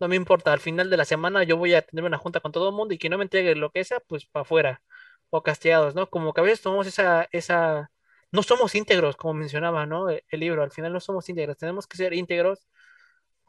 [0.00, 2.52] no me importa, al final de la semana yo voy a tener una junta con
[2.52, 4.82] todo el mundo y que no me entregue lo que sea, pues para afuera,
[5.30, 6.08] o castigados, ¿no?
[6.10, 7.90] Como que a veces tomamos esa, esa,
[8.32, 10.10] no somos íntegros, como mencionaba, ¿no?
[10.10, 12.68] E, el, libro, al final no somos íntegros, tenemos que ser íntegros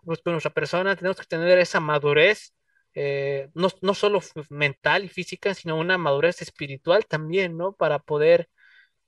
[0.03, 2.53] pues, con nuestra persona, tenemos que tener esa madurez,
[2.93, 7.73] eh, no, no solo mental y física, sino una madurez espiritual también, ¿no?
[7.73, 8.49] Para poder,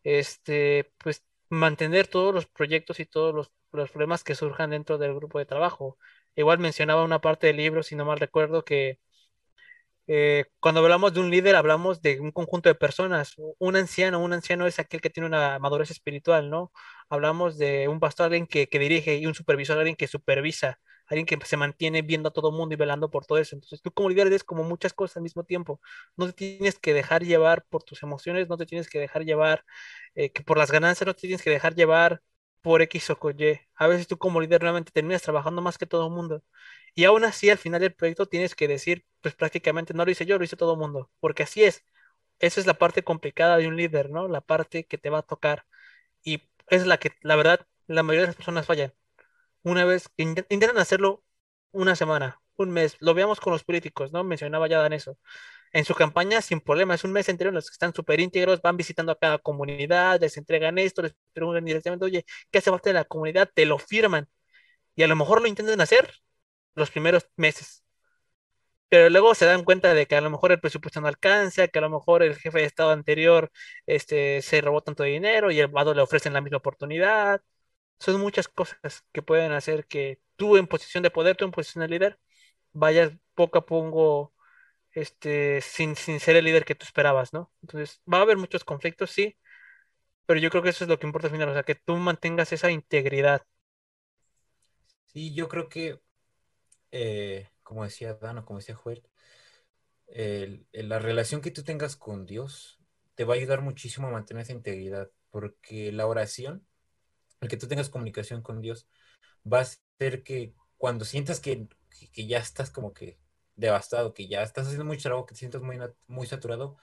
[0.04, 3.34] este, pues, mantener todos los proyectos y todos
[3.72, 5.98] los problemas que surjan dentro del grupo de trabajo.
[6.36, 9.00] Igual mencionaba una parte del libro, si no mal recuerdo, que
[10.08, 13.36] eh, cuando hablamos de un líder hablamos de un conjunto de personas.
[13.60, 16.72] Un anciano, un anciano es aquel que tiene una madurez espiritual, ¿no?
[17.10, 21.38] Hablamos de un pastor, alguien que, dirige, y un supervisor, alguien que supervisa, alguien que
[21.46, 23.56] se mantiene viendo a todo el mundo y velando por todo eso.
[23.56, 25.80] Entonces tú como líder como muchas cosas al mismo tiempo.
[26.18, 29.64] No te tienes que dejar llevar por tus emociones, no te tienes que dejar llevar
[30.16, 32.22] eh, que por las ganancias, no te tienes que dejar llevar
[32.62, 33.60] por X o Y.
[33.76, 36.44] A veces tú como líder realmente terminas trabajando más que todo mundo.
[36.96, 40.26] Y aún así, al final del proyecto tienes que decir, pues prácticamente no lo hice
[40.26, 41.12] yo, lo hice todo el mundo.
[41.20, 41.84] Porque así es.
[42.40, 44.28] Esa es la parte complicada de un líder, ¿no?
[44.28, 45.66] La parte que te va a tocar.
[46.24, 48.94] Y es la que, la verdad, la mayoría de las personas fallan.
[49.64, 51.24] Una vez intentan hacerlo
[51.72, 52.98] una semana, un mes.
[53.00, 54.24] Lo veamos con los políticos, ¿no?
[54.24, 55.18] Mencionaba ya Dan eso
[55.74, 56.96] en su campaña sin problema.
[56.96, 60.20] Es un mes entero en los que están súper íntegros, van visitando a cada comunidad,
[60.22, 63.50] les entregan esto, les preguntan directamente, oye, ¿qué hace falta de la comunidad?
[63.54, 64.28] Te lo firman.
[64.96, 66.14] Y a lo mejor lo intentan hacer
[66.76, 67.84] los primeros meses.
[68.90, 71.80] Pero luego se dan cuenta de que a lo mejor el presupuesto no alcanza, que
[71.80, 73.50] a lo mejor el jefe de Estado anterior
[73.86, 77.42] este, se robó tanto dinero y el vado le ofrecen la misma oportunidad.
[78.00, 81.84] Son muchas cosas que pueden hacer que tú en posición de poder, tú en posición
[81.84, 82.20] de líder,
[82.74, 84.34] vayas poco a poco
[84.94, 87.52] este, sin, sin ser el líder que tú esperabas, ¿no?
[87.62, 89.38] Entonces, va a haber muchos conflictos, sí,
[90.26, 91.96] pero yo creo que eso es lo que importa al final, o sea, que tú
[91.98, 93.44] mantengas esa integridad.
[95.08, 96.02] Sí, yo creo que,
[96.92, 99.04] eh, como decía Dan o como decía Joel,
[100.74, 102.80] la relación que tú tengas con Dios
[103.16, 106.66] te va a ayudar muchísimo a mantener esa integridad, porque la oración,
[107.42, 108.88] el que tú tengas comunicación con Dios,
[109.52, 111.68] va a hacer que cuando sientas que,
[112.14, 113.21] que ya estás como que
[113.62, 116.78] devastado, que ya estás haciendo mucho trabajo, que te sientas muy, muy saturado,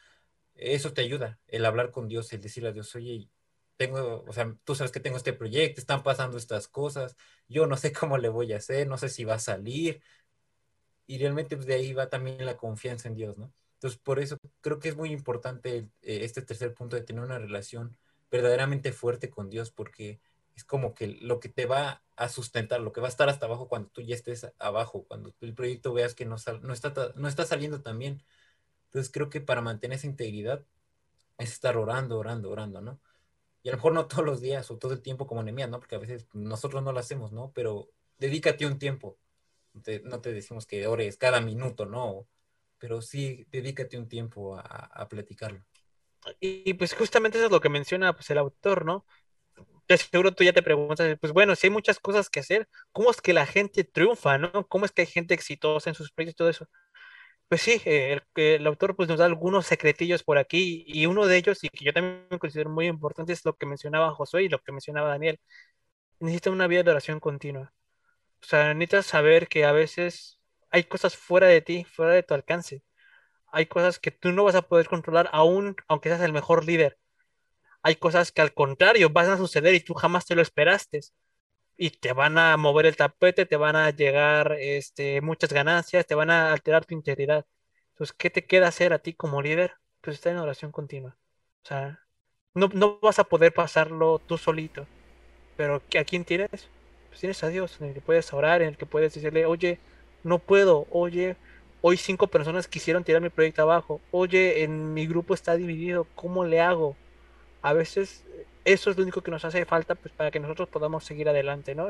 [0.55, 3.29] eso te ayuda, el hablar con Dios, el decirle a Dios, oye,
[3.77, 7.17] tengo, o sea, tú sabes que tengo este proyecto, están pasando estas cosas,
[7.49, 10.03] yo no sé cómo le voy a hacer, no sé si va a salir,
[11.07, 13.53] y realmente pues, de ahí va también la confianza en Dios, ¿no?
[13.75, 17.39] Entonces, por eso creo que es muy importante eh, este tercer punto de tener una
[17.39, 17.97] relación
[18.31, 20.21] verdaderamente fuerte con Dios, porque
[20.59, 23.47] es como que lo que te va a sustentar, lo que va a estar hasta
[23.47, 27.29] abajo cuando tú ya estés abajo, cuando el proyecto veas que no, no, está, no
[27.29, 28.25] está saliendo tan bien.
[28.87, 30.65] Entonces creo que para mantener esa integridad
[31.39, 33.01] es estar orando, orando, orando, ¿no?
[33.63, 35.79] Y a lo mejor no todos los días o todo el tiempo como enemías, ¿no?
[35.79, 37.53] Porque a veces nosotros no lo hacemos, ¿no?
[37.55, 39.17] Pero dedícate un tiempo.
[40.03, 42.27] no te decimos que ores cada minuto, ¿no?
[42.79, 45.63] Pero sí, dedícate un tiempo a, a platicarlo.
[46.41, 49.07] Y, pues justamente eso es lo que menciona pues, el autor, ¿no?
[49.97, 53.21] Seguro tú ya te preguntas, pues bueno, si hay muchas cosas que hacer, ¿cómo es
[53.21, 54.67] que la gente triunfa, no?
[54.69, 56.67] ¿Cómo es que hay gente exitosa en sus proyectos y todo eso?
[57.49, 61.39] Pues sí, el, el, autor pues nos da algunos secretillos por aquí y uno de
[61.39, 64.61] ellos, y que yo también considero muy importante, es lo que mencionaba Josué y lo
[64.61, 65.41] que mencionaba Daniel.
[66.21, 67.73] Necesita una vida de oración continua.
[68.43, 72.35] O sea, necesitas saber que a veces hay cosas fuera de ti, fuera de tu
[72.35, 72.83] alcance.
[73.53, 76.99] Hay cosas que tú no vas a poder controlar aún aunque seas el mejor líder
[77.83, 81.01] hay cosas que al contrario van a suceder y tú jamás te lo esperaste.
[81.77, 86.15] Y te van a mover el tapete, te van a llegar este, muchas ganancias, te
[86.17, 87.47] van a alterar tu integridad.
[87.91, 89.75] Entonces, ¿qué te queda hacer a ti como líder?
[90.01, 91.17] Pues estar en oración continua.
[91.65, 92.01] O sea,
[92.55, 94.87] no, no vas a poder pasarlo tú solito.
[95.57, 96.71] Pero ¿a quién tienes?
[97.09, 99.81] Pues tienes a Dios, en el que puedes orar, en el que puedes decirle, oye,
[100.23, 101.37] no puedo, oye,
[101.81, 106.45] hoy cinco personas quisieron tirar mi proyecto abajo, oye, en mi grupo está dividido, ¿cómo
[106.45, 106.97] le hago?
[107.63, 108.25] A veces
[108.65, 111.75] eso es lo único que nos hace falta pues, para que nosotros podamos seguir adelante,
[111.75, 111.89] ¿no?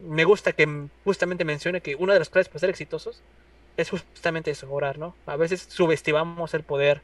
[0.00, 3.22] me gusta que justamente mencione que una de las claves para ser exitosos
[3.76, 5.14] es justamente eso, orar, ¿no?
[5.26, 7.00] A veces subestimamos el poder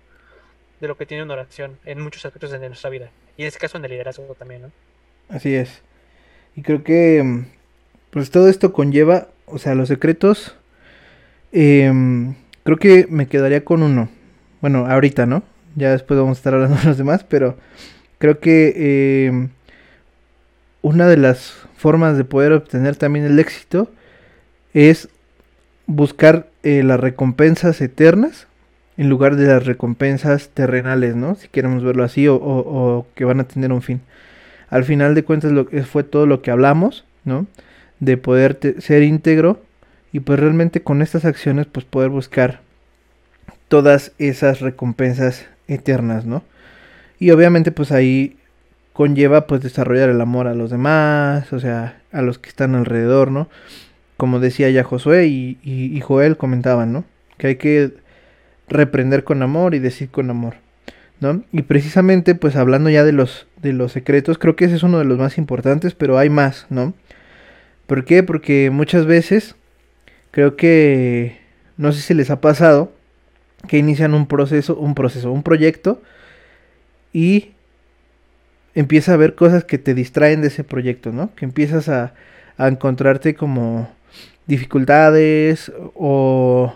[0.80, 3.10] de lo que tiene una oración en muchos aspectos de nuestra vida.
[3.36, 4.72] Y en este caso en el liderazgo también, ¿no?
[5.28, 5.82] Así es.
[6.56, 7.44] Y creo que
[8.10, 10.56] pues todo esto conlleva, o sea, los secretos,
[11.52, 14.08] em, creo que me quedaría con uno.
[14.60, 15.42] Bueno, ahorita, ¿no?
[15.76, 17.56] Ya después vamos a estar hablando de los demás, pero
[18.18, 19.48] creo que eh,
[20.82, 23.90] una de las formas de poder obtener también el éxito
[24.72, 25.08] es
[25.86, 28.46] buscar eh, las recompensas eternas
[28.96, 31.34] en lugar de las recompensas terrenales, ¿no?
[31.34, 34.00] Si queremos verlo así o, que van a tener un fin.
[34.70, 35.52] Al final de cuentas
[35.86, 37.46] fue todo lo que hablamos, ¿no?
[38.00, 39.60] De poder ser íntegro
[40.12, 42.60] y pues realmente con estas acciones pues poder buscar
[43.68, 46.42] todas esas recompensas eternas, ¿no?
[47.18, 48.36] Y obviamente pues ahí
[48.92, 53.30] conlleva pues desarrollar el amor a los demás, o sea, a los que están alrededor,
[53.30, 53.48] ¿no?
[54.16, 57.04] Como decía ya Josué y, Joel comentaban, ¿no?
[57.36, 57.92] Que hay que
[58.68, 60.54] reprender con amor y decir con amor,
[61.20, 61.42] ¿no?
[61.52, 64.98] Y precisamente pues hablando ya de los, de los secretos, creo que ese es uno
[64.98, 66.94] de los más importantes, pero hay más, ¿no?
[67.86, 68.22] ¿Por qué?
[68.22, 69.56] Porque muchas veces
[70.30, 71.38] creo que,
[71.76, 72.92] no sé si les ha pasado,
[73.68, 76.02] que inician un proceso, un proceso, un proyecto
[77.12, 77.52] y
[78.74, 81.34] empieza a ver cosas que te distraen de ese proyecto, ¿no?
[81.34, 82.14] Que empiezas a,
[82.56, 83.88] a encontrarte como
[84.46, 86.74] dificultades o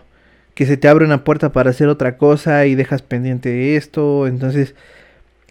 [0.55, 4.27] que se te abre una puerta para hacer otra cosa y dejas pendiente esto.
[4.27, 4.75] Entonces,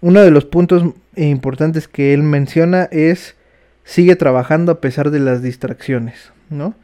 [0.01, 0.83] uno de los puntos
[1.15, 3.35] importantes que él menciona es
[3.83, 6.75] sigue trabajando a pesar de las distracciones, ¿no?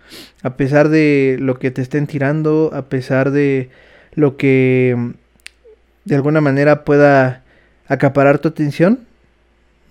[0.41, 3.69] A pesar de lo que te estén tirando, a pesar de
[4.15, 4.95] lo que
[6.05, 7.43] de alguna manera pueda
[7.87, 9.05] acaparar tu atención,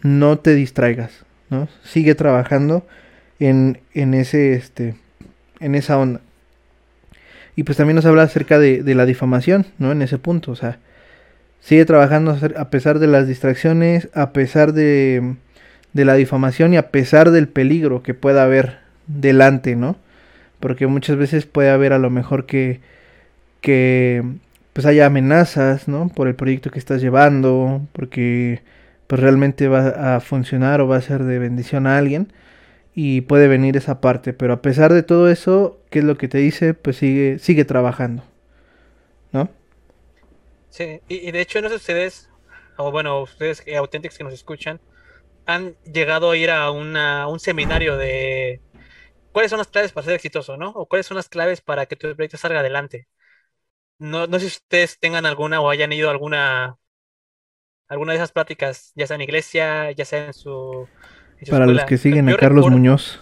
[0.03, 1.69] no te distraigas, ¿no?
[1.85, 2.87] Sigue trabajando
[3.39, 4.95] en, en ese, este,
[5.61, 6.21] en esa onda.
[7.55, 9.93] Y pues también nos habla acerca de, de, la difamación, ¿no?
[9.93, 10.79] En ese punto, o sea,
[11.61, 15.37] sigue trabajando a pesar de las distracciones, a pesar de,
[15.93, 19.97] de la difamación y a pesar del peligro que pueda haber delante, ¿no?
[20.61, 22.81] Porque muchas veces puede haber a lo mejor que
[23.63, 24.23] que
[24.75, 26.09] pues haya amenazas, ¿no?
[26.09, 28.63] Por el proyecto que estás llevando, porque
[29.07, 32.33] pues realmente va a funcionar o va a ser de bendición a alguien
[32.95, 36.29] y puede venir esa parte, pero a pesar de todo eso, ¿qué es lo que
[36.29, 36.75] te dice?
[36.75, 38.25] Pues sigue sigue trabajando.
[39.33, 39.49] ¿No?
[40.71, 42.31] Sí, y, de hecho no sé ustedes
[42.77, 44.81] o bueno, ustedes auténticos que nos escuchan
[45.47, 48.61] han llegado a ir a, una, un seminario de
[49.33, 50.71] cuáles son las claves para ser exitoso, ¿no?
[50.71, 53.09] O cuáles son las claves para que tu proyecto salga adelante
[54.03, 56.77] no, no sé si ustedes tengan alguna o hayan ido a alguna,
[57.89, 60.89] alguna de esas pláticas, ya sea en iglesia, ya sea en su...
[61.39, 63.21] en su Para los que siguen Yo a Carlos recuerdo- Muñoz.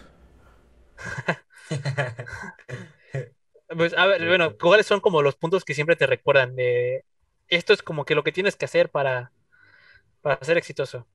[3.76, 7.04] Pues, a ver, bueno, ¿cuáles son como los puntos que siempre te recuerdan de
[7.46, 9.30] esto es como que lo que tienes que hacer para,
[10.22, 11.06] para ser exitoso?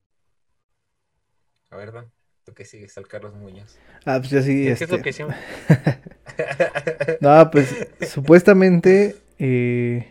[1.70, 2.10] A ver, Dan,
[2.46, 3.78] tú que sigues al Carlos Muñoz.
[4.06, 5.36] Ah, pues ya sí, ¿Qué es lo este, que siempre...
[7.20, 10.08] No, pues supuestamente, eh,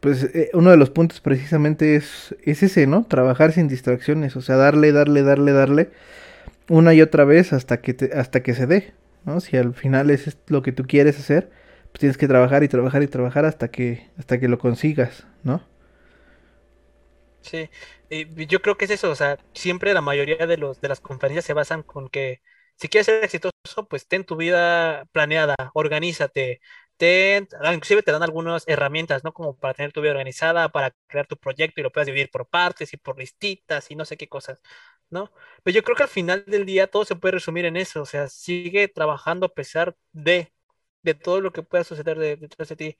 [0.00, 3.04] pues eh, uno de los puntos precisamente es, es ese, ¿no?
[3.06, 5.90] Trabajar sin distracciones, o sea, darle, darle, darle, darle
[6.68, 8.94] una y otra vez hasta que te- hasta que se dé,
[9.26, 9.40] ¿no?
[9.40, 11.50] Si al final es es lo que tú quieres hacer,
[11.92, 15.62] pues tienes que trabajar y trabajar y trabajar hasta que hasta que lo consigas, ¿no?
[17.42, 17.68] Sí,
[18.08, 21.00] y yo creo que es eso, o sea, siempre la mayoría de los de las
[21.00, 22.40] conferencias se basan con que
[22.76, 26.60] si quieres ser exitoso, pues ten tu vida planeada, organízate,
[27.60, 29.32] ah, inclusive te dan algunas herramientas, ¿no?
[29.32, 32.48] Como para tener tu vida organizada, para crear tu proyecto y lo puedas dividir por
[32.48, 34.60] partes y por listitas y no sé qué cosas,
[35.10, 35.32] ¿no?
[35.62, 38.06] Pero yo creo que al final del día todo se puede resumir en eso, o
[38.06, 40.52] sea, sigue trabajando a pesar de,
[41.02, 42.96] de todo lo que pueda suceder de- detrás de ti.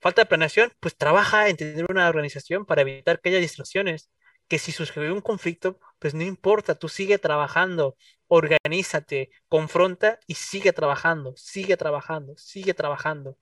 [0.00, 4.10] Falta de planeación, pues trabaja en tener una organización para evitar que haya distracciones.
[4.48, 7.96] Que si surge un conflicto, pues no importa, tú sigue trabajando,
[8.28, 13.38] organízate, confronta y sigue trabajando, sigue trabajando, sigue trabajando.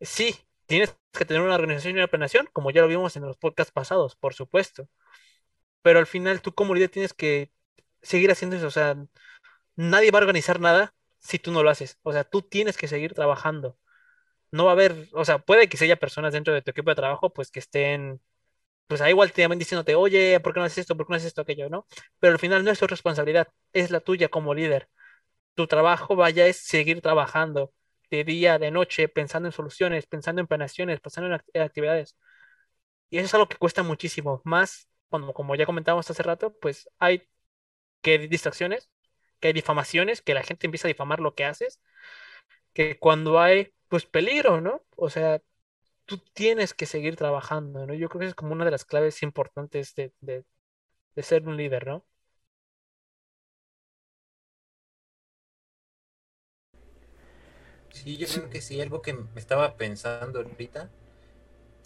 [0.00, 3.38] Sí, tienes que tener una organización y una planeación, como ya lo vimos en los
[3.38, 4.88] podcasts pasados, por supuesto.
[5.82, 7.52] Pero al final tú como líder tienes que
[8.02, 8.96] seguir haciendo eso, o sea,
[9.76, 11.98] nadie va a organizar nada si tú no lo haces.
[12.02, 13.78] O sea, tú tienes que seguir trabajando
[14.52, 16.96] no va a haber, o sea, puede que haya personas dentro de tu equipo de
[16.96, 18.20] trabajo, pues que estén,
[18.88, 20.96] pues ahí igual te llaman diciéndote, oye, ¿por qué no haces esto?
[20.96, 21.42] ¿Por qué no haces esto?
[21.42, 21.86] Aquello, ¿no?
[22.20, 24.88] Pero al final no es tu responsabilidad, es la tuya como líder.
[25.54, 27.72] Tu trabajo, vaya, es seguir trabajando
[28.10, 32.16] de día, de noche, pensando en soluciones, pensando en planeaciones, pensando en act- actividades.
[33.10, 36.88] Y eso es algo que cuesta muchísimo, más cuando, como ya comentábamos hace rato, pues
[36.98, 37.28] hay
[38.02, 38.90] que distracciones,
[39.40, 41.80] que hay difamaciones, que la gente empieza a difamar lo que haces
[42.72, 44.82] que cuando hay pues peligro, ¿no?
[44.96, 45.40] O sea,
[46.08, 47.94] tú tienes que seguir trabajando, ¿no?
[47.94, 50.44] Yo creo que es como una de las claves importantes de, de,
[51.22, 52.06] ser un líder, ¿no?
[57.92, 60.90] Sí, yo creo que sí, algo que me estaba pensando ahorita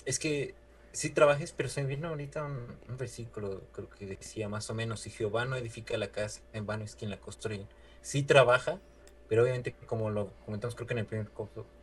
[0.05, 0.55] es que
[0.93, 4.75] sí trabajes, pero se me vino ahorita un, un versículo, creo que decía más o
[4.75, 7.67] menos, si Jehová no edifica la casa, en vano es quien la construye.
[8.03, 8.81] Sí trabaja,
[9.29, 11.29] pero obviamente como lo comentamos creo que en el primer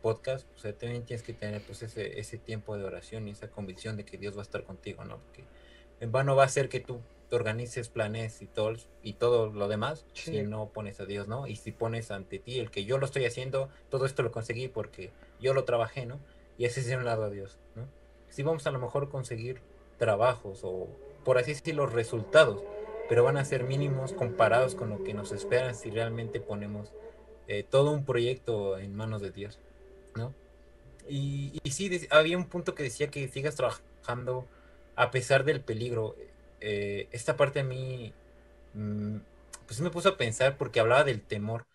[0.02, 3.48] podcast, o sea, también tienes que tener pues ese, ese tiempo de oración y esa
[3.50, 5.18] convicción de que Dios va a estar contigo, ¿no?
[5.18, 5.44] Porque
[6.00, 9.68] en vano va a ser que tú te organices, planes y todo, y todo lo
[9.68, 10.32] demás Sí.
[10.32, 11.46] si no pones a Dios, ¿no?
[11.46, 14.68] Y si pones ante ti el que yo lo estoy haciendo, todo esto lo conseguí
[14.68, 15.10] porque
[15.40, 16.18] yo lo trabajé, ¿no?
[16.58, 17.86] Y ese es de un lado a Dios, ¿no?
[18.28, 19.60] Sí vamos a lo mejor conseguir
[19.98, 20.88] trabajos o
[21.24, 22.62] por así decirlo resultados,
[23.08, 26.92] pero van a ser mínimos comparados con lo que nos esperan si realmente ponemos
[27.50, 29.60] eh, todo un proyecto en manos de Dios,
[30.16, 30.36] ¿no?
[31.08, 34.48] Y, y sí, había un punto que decía que sigas trabajando
[34.96, 36.16] a pesar del peligro.
[36.60, 38.14] Eh, esta parte a mí,
[38.74, 39.18] mm,
[39.66, 41.66] pues me puso a pensar porque hablaba del temor.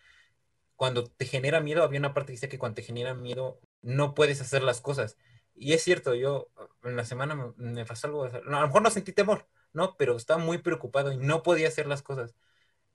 [0.76, 4.14] Cuando te genera miedo, había una parte que decía que cuando te genera miedo no
[4.16, 5.18] puedes hacer las cosas.
[5.56, 6.50] Y es cierto, yo
[6.84, 9.96] en la semana me, me pasó algo, a lo mejor no sentí temor, ¿no?
[9.98, 12.36] Pero estaba muy preocupado y no podía hacer las cosas.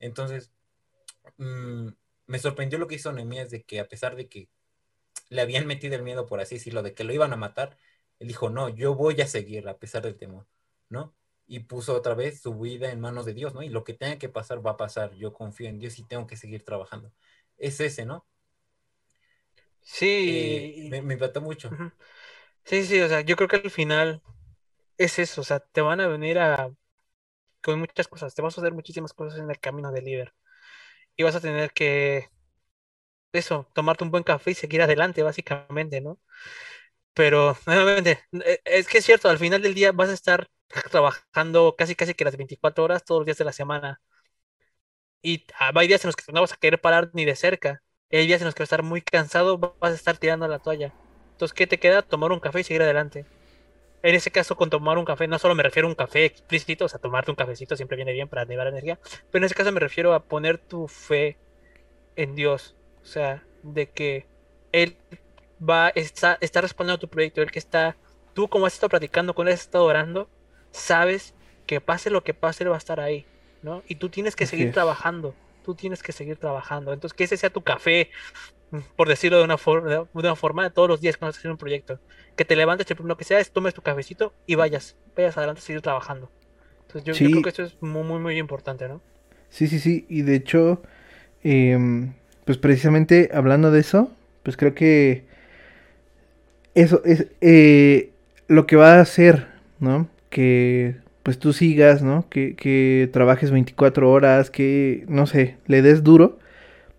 [0.00, 0.52] Entonces,
[1.38, 1.88] mm,
[2.30, 4.50] me sorprendió lo que hizo Nehemías de que a pesar de que
[5.30, 7.78] le habían metido el miedo, por así decirlo, de que lo iban a matar,
[8.18, 10.46] él dijo, no, yo voy a seguir a pesar del temor,
[10.88, 11.14] ¿no?
[11.46, 13.62] Y puso otra vez su vida en manos de Dios, ¿no?
[13.62, 16.26] Y lo que tenga que pasar va a pasar, yo confío en Dios y tengo
[16.26, 17.12] que seguir trabajando.
[17.58, 18.26] Es ese, ¿no?
[20.24, 21.76] Eh, Sí, me, me impactó mucho.
[22.64, 24.22] sí, sí, o sea, yo creo que al final
[24.98, 26.72] es eso, o sea, te van a venir a
[27.62, 30.34] con muchas cosas, te vas a hacer muchísimas cosas en el camino del líder
[31.20, 32.30] y vas a tener que
[33.32, 36.18] eso, tomarte un buen café y seguir adelante, básicamente, ¿no?
[37.14, 40.48] Pero, nuevamente, e- es que es cierto, al final del día vas a estar
[40.90, 44.00] trabajando casi casi que las 24 horas todos los días de la semana.
[45.22, 47.82] Y ah, hay días en los que no vas a querer parar ni de cerca.
[48.10, 50.58] Hay días en los que vas a estar muy cansado, vas a estar tirando la
[50.60, 50.94] toalla.
[51.32, 52.02] Entonces, ¿qué te queda?
[52.02, 53.28] Tomar un café y seguir adelante.
[54.02, 56.86] En ese caso, con tomar un café, no solo me refiero a un café explícito,
[56.86, 58.98] o sea, tomarte un cafecito siempre viene bien para llevar energía,
[59.30, 61.36] pero en ese caso me refiero a poner tu fe
[62.16, 62.76] en Dios.
[63.02, 64.26] O sea, de que
[64.72, 64.96] Él
[65.60, 67.96] va, está, está respondiendo a tu proyecto, Él que está,
[68.34, 70.28] tú como has estado platicando con Él, has estado orando,
[70.70, 71.34] sabes
[71.66, 73.26] que pase lo que pase, Él va a estar ahí,
[73.62, 73.82] ¿no?
[73.86, 74.72] Y tú tienes que Así seguir es.
[74.72, 75.34] trabajando,
[75.64, 76.92] tú tienes que seguir trabajando.
[76.92, 78.10] Entonces, que ese sea tu café
[78.96, 81.58] por decirlo de una, forma, de una forma, todos los días cuando estás haciendo un
[81.58, 81.98] proyecto.
[82.36, 85.82] Que te levantes, lo que sea, tomes tu cafecito y vayas, vayas adelante a seguir
[85.82, 86.30] trabajando.
[86.86, 89.00] Entonces yo, creo que eso es muy, muy, muy importante, ¿no?
[89.48, 90.06] Sí, sí, sí.
[90.08, 90.82] Y de hecho,
[91.42, 92.12] em,
[92.44, 94.10] pues precisamente hablando de eso,
[94.42, 95.24] pues creo que
[96.74, 98.10] eso es eh,
[98.46, 99.48] lo que va a hacer,
[99.80, 100.08] ¿no?
[100.30, 102.28] Que pues tú sigas, ¿no?
[102.30, 106.38] Que, que trabajes 24 horas, que, no sé, le des duro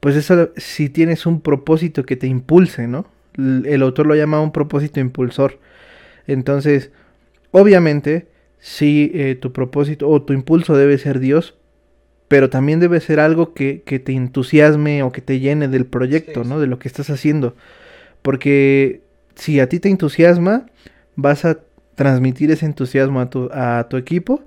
[0.01, 3.05] pues eso si tienes un propósito que te impulse, ¿no?
[3.37, 5.59] El autor lo llama un propósito impulsor.
[6.27, 6.91] Entonces,
[7.51, 8.27] obviamente,
[8.59, 11.55] si eh, tu propósito o tu impulso debe ser Dios,
[12.27, 16.59] pero también debe ser algo que, te entusiasme o que te llene del proyecto, ¿no?
[16.59, 17.55] De lo que estás haciendo.
[18.23, 19.01] Porque
[19.35, 20.65] si a ti te entusiasma,
[21.15, 21.59] vas a
[21.93, 24.41] transmitir ese entusiasmo a tu, a tu equipo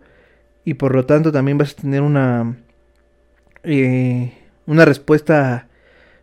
[0.65, 2.57] y por lo tanto también vas a tener una...
[3.63, 4.33] Eh,
[4.67, 5.69] una respuesta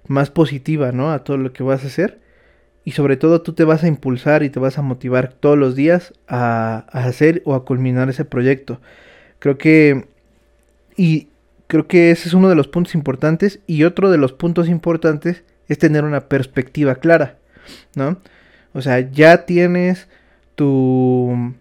[0.07, 1.11] más positiva, ¿no?
[1.11, 2.19] A todo lo que vas a hacer.
[2.83, 5.75] Y sobre todo tú te vas a impulsar y te vas a motivar todos los
[5.75, 8.81] días a, hacer o a culminar ese proyecto.
[9.39, 10.05] Creo que...
[10.97, 11.29] Y
[11.67, 13.59] creo que ese es uno de los puntos importantes.
[13.67, 17.37] Y otro de los puntos importantes es tener una perspectiva clara,
[17.95, 18.17] ¿no?
[18.73, 20.07] O sea, ya tienes
[20.55, 21.53] tu,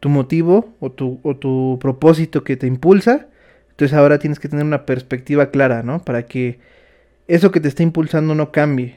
[0.00, 3.26] tu motivo o tu, o tu propósito que te impulsa
[3.76, 6.02] entonces ahora tienes que tener una perspectiva clara, ¿no?
[6.02, 6.58] Para que
[7.28, 8.96] eso que te está impulsando no cambie.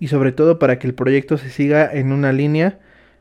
[0.00, 2.80] Y sobre todo para que el proyecto se siga en una línea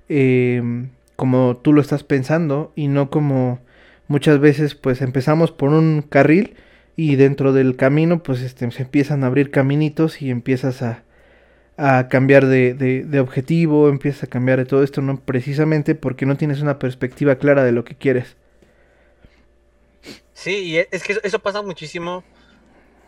[0.10, 3.60] em, como tú lo estás pensando y no como
[4.08, 6.56] muchas veces pues empezamos por un carril
[6.96, 11.04] y dentro del camino pues este, se empiezan a abrir caminitos y empiezas a,
[11.78, 16.26] a cambiar de, de, de, objetivo, empiezas a cambiar de todo esto, no precisamente porque
[16.26, 18.36] no tienes una perspectiva clara de lo que quieres.
[20.48, 22.24] Sí, y e, es que eso pasa muchísimo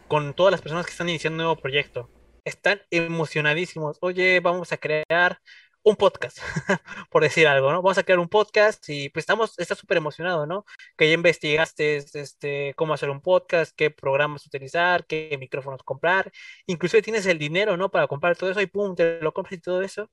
[0.09, 2.09] con todas las personas que están iniciando un nuevo proyecto.
[2.43, 3.97] Están emocionadísimos.
[4.01, 5.39] Oye, vamos a crear
[5.83, 6.39] un podcast,
[7.09, 7.81] por decir algo, ¿no?
[7.81, 10.65] Vamos a crear un podcast y pues estamos, estás súper emocionado, ¿no?
[10.97, 16.33] Que ya investigaste este, cómo hacer un podcast, qué programas utilizar, qué micrófonos comprar,
[16.67, 17.89] inclusive tienes el dinero, ¿no?
[17.89, 20.11] Para comprar todo eso y pum, te lo compras y todo eso.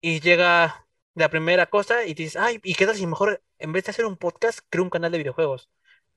[0.00, 3.84] Y llega la primera cosa y dices, ay, ¿y qué tal si mejor en vez
[3.84, 5.70] de hacer un podcast, creo un canal de videojuegos?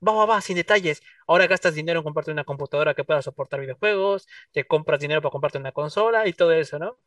[0.05, 1.01] Va, va, va, sin detalles.
[1.27, 5.31] Ahora gastas dinero en comprarte una computadora que pueda soportar videojuegos, te compras dinero para
[5.31, 6.97] comprarte una consola y todo eso, ¿no?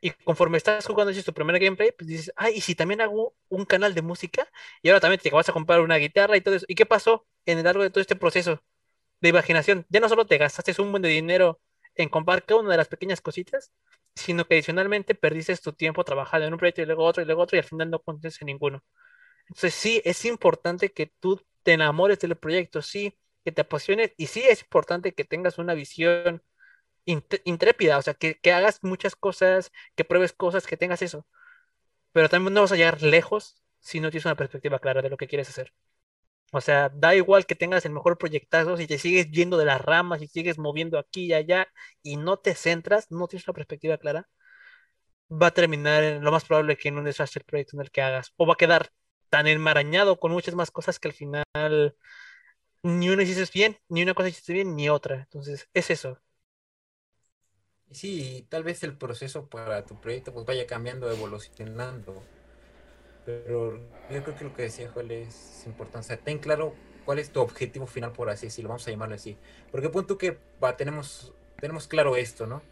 [0.00, 3.34] Y conforme estás jugando y tu primer gameplay, pues dices, ay, y si también hago
[3.48, 4.48] un canal de música,
[4.82, 6.66] y ahora también te vas a comprar una guitarra y todo eso.
[6.68, 8.62] ¿Y qué pasó en el largo de todo este proceso
[9.20, 9.86] de imaginación?
[9.90, 11.60] Ya no solo te gastaste un buen de dinero
[11.94, 13.72] en comprar cada una de las pequeñas cositas,
[14.14, 17.42] sino que adicionalmente perdiste tu tiempo trabajando en un proyecto y luego otro y luego
[17.42, 18.82] otro y al final no contestas en ninguno.
[19.48, 24.28] Entonces sí, es importante que tú te enamores del proyecto, sí, que te apasiones y
[24.28, 26.42] sí es importante que tengas una visión
[27.44, 31.26] intrépida, o sea, que, hagas muchas cosas, que pruebes cosas, que tengas eso.
[32.12, 35.18] Pero también no vas a llegar lejos si no tienes una perspectiva clara de lo
[35.18, 35.74] que quieres hacer.
[36.52, 39.80] O sea, da igual que tengas el mejor proyectazo, si te sigues yendo de las
[39.82, 41.68] ramas y sigues moviendo aquí y allá
[42.02, 44.28] y no te centras, no tienes una perspectiva clara,
[45.30, 47.90] va a terminar en lo más probable que en un desastre el proyecto en el
[47.90, 48.32] que hagas.
[48.36, 48.90] O va a quedar
[49.30, 51.96] tan enmarañado con muchas más cosas que al final
[52.82, 55.16] ni una hiciste bien, ni una cosa hiciste bien, ni otra.
[55.16, 56.20] Entonces, es eso.
[57.90, 62.22] Sí, tal vez el proceso para tu proyecto pues vaya cambiando, evolucionando.
[63.24, 63.78] Pero
[64.10, 65.98] yo creo que lo que decía Joel es importante.
[66.00, 66.74] O sea, ten claro
[67.04, 69.36] cuál es tu objetivo final, por así decirlo, vamos a llamarlo así.
[69.70, 72.62] Porque punto que va, tenemos, tenemos claro esto, ¿no?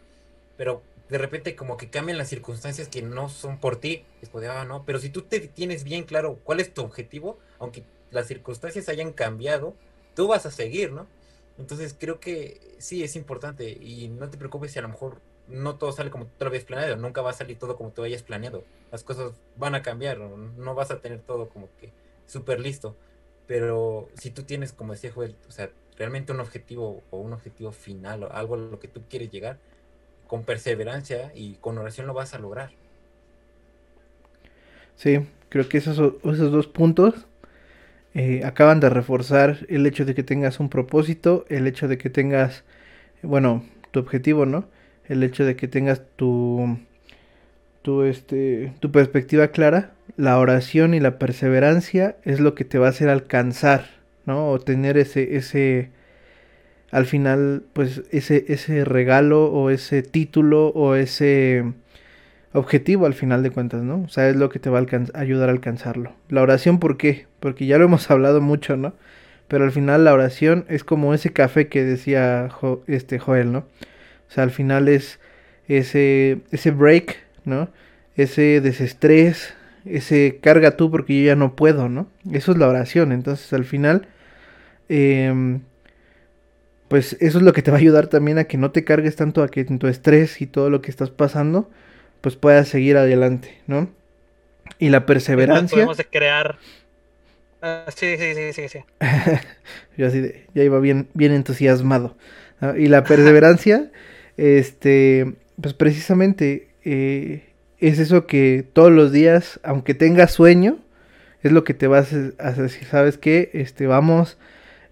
[0.57, 4.47] Pero de repente como que cambian las circunstancias que no son por ti, es pues,
[4.47, 8.27] ah, no, pero si tú te tienes bien claro cuál es tu objetivo, aunque las
[8.27, 9.73] circunstancias hayan cambiado,
[10.15, 11.07] tú vas a seguir, ¿no?
[11.57, 15.75] Entonces creo que sí es importante y no te preocupes si a lo mejor no
[15.77, 18.23] todo sale como tú lo habías planeado, nunca va a salir todo como tú hayas
[18.23, 21.91] planeado, las cosas van a cambiar, no, vas a tener todo como que
[22.25, 22.95] súper listo,
[23.47, 27.71] pero si tú tienes, como decía Joel, o sea, realmente un objetivo o un objetivo
[27.71, 29.57] final o algo a lo que tú quieres llegar,
[30.27, 32.71] con perseverancia y con oración lo vas a lograr.
[34.95, 35.19] Sí,
[35.49, 37.27] creo que esos, esos dos puntos
[38.13, 42.09] eh, acaban de reforzar el hecho de que tengas un propósito, el hecho de que
[42.09, 42.63] tengas,
[43.21, 44.65] bueno, tu objetivo, ¿no?
[45.05, 46.79] El hecho de que tengas tu,
[47.83, 52.87] tu, este, tu perspectiva clara, la oración y la perseverancia es lo que te va
[52.87, 53.85] a hacer alcanzar,
[54.25, 54.49] ¿no?
[54.49, 55.91] O tener ese, ese,
[56.91, 61.65] al final, pues ese, ese regalo o ese título o ese
[62.53, 64.03] objetivo al final de cuentas, ¿no?
[64.03, 66.13] O sea, es lo que te va a ayudar a alcanzarlo.
[66.29, 67.27] La oración, ¿por qué?
[67.39, 68.93] Porque ya lo hemos hablado mucho, ¿no?
[69.47, 72.49] Pero al final la oración es como ese café que decía
[72.87, 73.59] este Joel, ¿no?
[73.59, 75.19] O sea, al final es
[75.67, 77.69] ese, ese break, ¿no?
[78.15, 79.53] Ese desestrés,
[79.85, 82.09] ese carga tú porque yo ya no puedo, ¿no?
[82.31, 83.13] Eso es la oración.
[83.13, 84.07] Entonces al final,
[84.89, 85.61] em,
[86.87, 89.15] pues eso es lo que te va a ayudar también a que no te cargues
[89.15, 91.69] tanto a que en tu estrés y todo lo que estás pasando,
[92.21, 93.89] pues puedas seguir adelante, ¿no?
[94.79, 95.75] Y la perseverancia.
[95.75, 96.57] Podemos crear.
[97.61, 98.79] Ah, sí, sí, sí, sí, sí.
[99.97, 102.15] yo así de, ya iba bien, bien entusiasmado.
[102.77, 103.91] Y la perseverancia,
[104.37, 110.79] este, pues precisamente eh, es eso que todos los días, aunque tengas sueño,
[111.43, 113.51] es lo que te vas a decir, ¿sabes qué?
[113.53, 114.37] Este, vamos,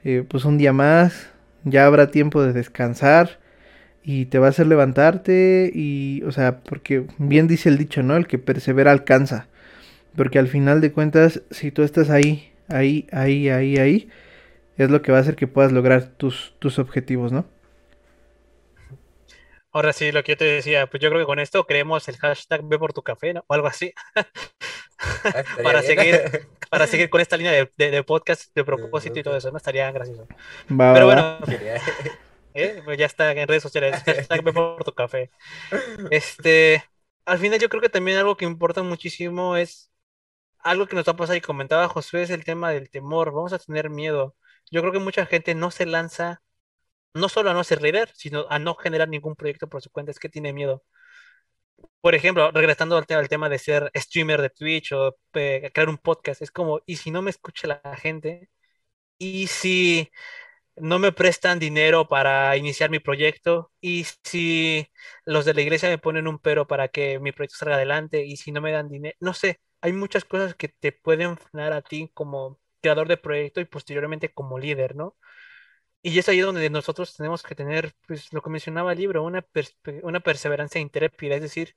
[0.04, 1.30] eh, pues un día más,
[1.66, 3.40] ya habrá tiempo de descansar
[4.04, 8.16] y te va a hacer levantarte y, o sea, porque bien dice el dicho, ¿no?
[8.16, 9.48] El que persevera alcanza.
[10.16, 14.10] Porque al final de cuentas, si tú estás ahí, ahí, ahí, ahí, ahí,
[14.78, 17.46] es lo que va a hacer que puedas lograr tus, tus objetivos, ¿no?
[19.76, 22.16] Ahora sí, lo que yo te decía, pues yo creo que con esto creemos el
[22.16, 23.44] hashtag ve por tu café, ¿no?
[23.46, 23.94] O algo así.
[24.16, 24.26] Ah,
[25.64, 29.58] para, seguir, para seguir con esta línea de, podcast de propósito y todo eso, ¿no?
[29.58, 30.28] Estaría gracioso.
[30.70, 31.40] Pero bueno,
[32.54, 32.82] ¿eh?
[32.86, 35.30] pues ya está en redes sociales, hashtag ve por tu café.
[36.10, 36.82] Este,
[37.26, 39.92] al final yo creo que también algo que importa muchísimo es
[40.60, 43.34] algo que nos va a pasar y comentaba Josué es el tema del temor.
[43.34, 44.38] Vamos a tener miedo.
[44.72, 46.42] Yo creo que mucha gente no se lanza
[47.16, 50.12] no solo a no ser líder, sino a no generar ningún proyecto por su cuenta,
[50.12, 50.84] es que tiene miedo.
[52.02, 56.52] Por ejemplo, regresando al, tema de ser streamer de Twitch o crear un podcast, es
[56.52, 58.50] como, ¿y si no me escucha la gente?
[59.18, 60.12] ¿Y si
[60.78, 63.72] no me prestan dinero para iniciar mi proyecto?
[63.82, 64.88] ¿Y si
[65.26, 68.26] los de la iglesia me ponen un pero para que mi proyecto salga adelante?
[68.26, 69.16] ¿Y si no me dan dinero?
[69.20, 73.62] No sé, hay muchas cosas que te pueden frenar a ti como creador de proyecto
[73.62, 75.18] y posteriormente como líder, ¿no?
[76.08, 79.44] Y es ahí donde nosotros tenemos que tener, pues lo que mencionaba el libro, una,
[80.04, 81.76] una perseverancia intrépida, es decir,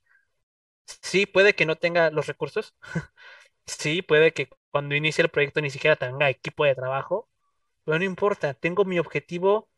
[1.03, 2.75] sí puede que no tenga los recursos,
[3.67, 7.29] sí puede que cuando inicie el proyecto ni siquiera tenga equipo de trabajo,
[7.85, 9.71] pero no importa, tengo mi objetivo,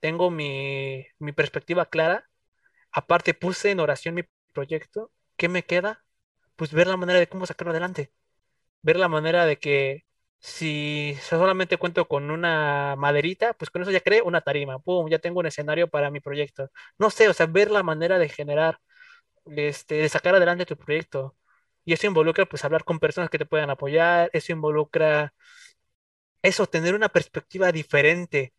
[0.00, 2.30] tengo mi, mi perspectiva clara,
[2.92, 6.04] aparte puse en oración mi proyecto, ¿qué me queda?
[6.56, 8.12] Pues ver la manera de cómo sacarlo adelante,
[8.82, 10.06] ver la manera de que
[10.38, 15.18] si solamente cuento con una maderita, pues con eso ya creé una tarima, pum, ya
[15.18, 16.70] tengo un escenario para mi proyecto.
[16.98, 18.78] No sé, o sea, ver la manera de generar,
[19.46, 21.36] este, de sacar adelante tu proyecto.
[21.84, 25.34] Y eso involucra, pues, hablar con personas que te puedan apoyar, eso involucra,
[26.42, 28.54] eso, tener una perspectiva diferente.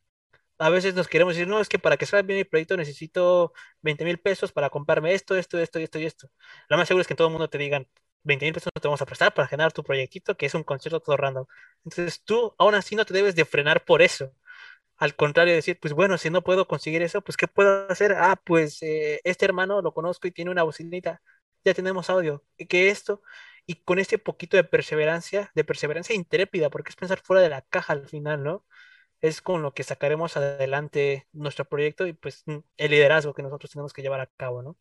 [0.60, 3.54] A veces nos queremos decir, no, es que para que salga bien mi proyecto necesito
[3.82, 6.30] 20 mil pesos para comprarme esto, esto, esto, esto y esto.
[6.70, 7.88] Lo más seguro es que todo el mundo te digan,
[8.24, 11.00] 20 mil pesos te vamos a prestar para generar tu proyectito, que es un concierto
[11.02, 11.46] todo random.
[11.86, 14.34] Entonces tú aún así no te debes de frenar por eso.
[14.98, 18.14] Al contrario, decir, pues bueno, si no puedo conseguir eso, pues ¿qué puedo hacer?
[18.14, 21.22] Ah, pues eh, este hermano lo conozco y tiene una bocinita,
[21.66, 22.44] ya tenemos audio.
[22.58, 23.22] ¿Y qué esto?
[23.68, 27.62] Y con este poquito de perseverancia, de perseverancia intrépida, porque es pensar fuera de la
[27.64, 28.66] caja al final, ¿no?
[29.22, 32.44] Es con lo que sacaremos adelante nuestro proyecto y pues
[32.78, 34.78] el liderazgo que nosotros tenemos que llevar a cabo, ¿no?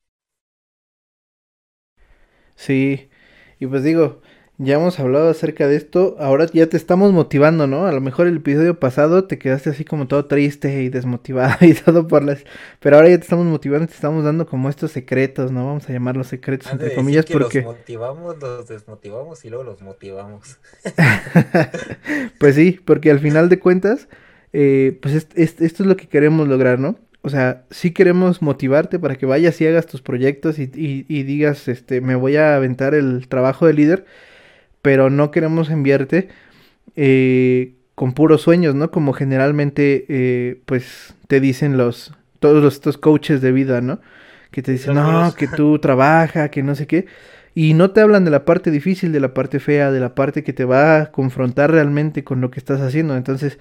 [2.57, 3.11] Sí,
[3.59, 4.21] y pues digo,
[4.59, 7.87] ya hemos hablado acerca de esto, ahora ya te estamos motivando, ¿no?
[7.87, 11.75] A lo mejor el episodio pasado te quedaste así como todo triste y desmotivado y
[11.75, 12.45] todo por las...
[12.81, 15.67] Pero ahora ya te estamos motivando, te estamos dando como estos secretos, ¿no?
[15.67, 17.63] Vamos a llamarlos secretos entre comillas porque...
[17.63, 20.59] Los motivamos, los desmotivamos y luego los motivamos.
[22.39, 24.09] pues sí, porque al final de cuentas,
[24.55, 26.97] eh, pues esto es lo que queremos lograr, ¿no?
[27.27, 30.69] O sea, sí queremos motivarte para que vayas y hagas tus proyectos y,
[31.25, 34.07] digas, este, me voy a aventar el trabajo de líder,
[34.81, 36.29] pero no queremos enviarte
[36.95, 38.93] eh, con puros sueños, ¿no?
[38.93, 44.01] Como generalmente, eh, pues, te dicen los, todos los, estos coaches de vida, ¿no?
[44.53, 47.07] Que te dicen, no, que tú trabaja, que no sé qué.
[47.57, 50.45] Y no te hablan de la parte difícil, de la parte fea, de la parte
[50.45, 53.17] que te va a confrontar realmente con lo que estás haciendo.
[53.17, 53.59] Entonces,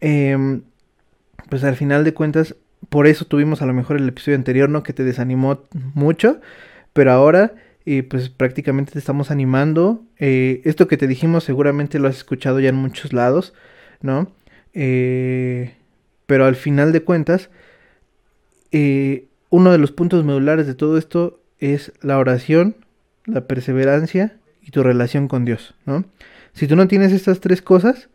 [0.00, 0.60] em,
[1.48, 2.54] pues al final de cuentas,
[2.88, 4.82] por eso tuvimos a lo mejor el episodio anterior, ¿no?
[4.82, 5.64] Que te desanimó
[5.94, 6.40] mucho,
[6.92, 7.54] pero ahora
[7.84, 10.04] eh, pues prácticamente te estamos animando.
[10.18, 13.54] Eh, esto que te dijimos seguramente lo has escuchado ya en muchos lados,
[14.02, 14.32] ¿no?
[14.74, 15.74] Eh,
[16.26, 17.50] pero al final de cuentas,
[19.48, 22.76] uno de los puntos medulares de todo esto es la oración,
[23.24, 26.04] la perseverancia y tu relación con Dios, ¿no?
[26.52, 28.08] Si tú no tienes estas tres cosas,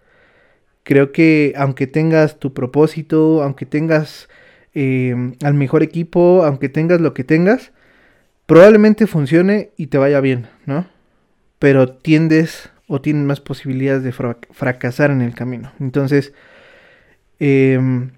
[0.84, 4.28] creo que aunque tengas tu propósito, aunque tengas
[4.74, 7.72] eh, al mejor equipo, aunque tengas lo que tengas,
[8.46, 10.88] probablemente funcione y te vaya bien, ¿no?
[11.60, 15.72] Pero tiendes o tienes más posibilidades de fracasar en el camino.
[15.80, 16.34] Entonces,
[17.40, 18.12] em,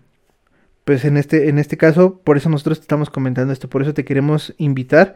[0.85, 3.93] pues en este, en este caso, por eso nosotros te estamos comentando esto, por eso
[3.93, 5.15] te queremos invitar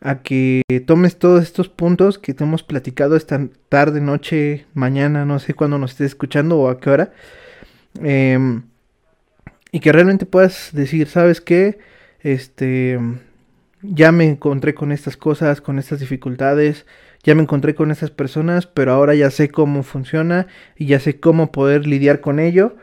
[0.00, 5.38] a que tomes todos estos puntos que te hemos platicado esta tarde, noche, mañana, no
[5.38, 7.12] sé cuándo nos estés escuchando o a qué hora.
[8.02, 8.62] Em,
[9.72, 11.78] y que realmente puedas decir, ¿sabes qué?
[12.20, 12.98] Este,
[13.82, 16.86] ya me encontré con estas cosas, con estas dificultades,
[17.22, 20.46] ya me encontré con estas personas, pero ahora ya sé cómo funciona
[20.76, 22.76] y ya sé cómo poder lidiar con ello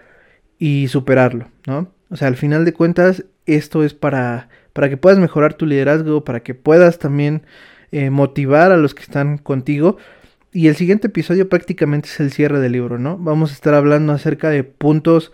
[0.60, 1.92] y superarlo, ¿no?
[2.10, 6.24] O sea, al final de cuentas, esto es para, para que puedas mejorar tu liderazgo,
[6.24, 7.44] para que puedas también
[7.92, 9.98] eh, motivar a los que están contigo.
[10.54, 13.18] Y el siguiente episodio prácticamente es el cierre del libro, ¿no?
[13.18, 15.32] Vamos a estar hablando acerca de puntos,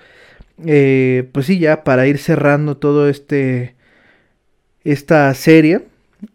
[0.65, 3.75] eh, pues sí, ya para ir cerrando todo este,
[4.83, 5.85] esta serie.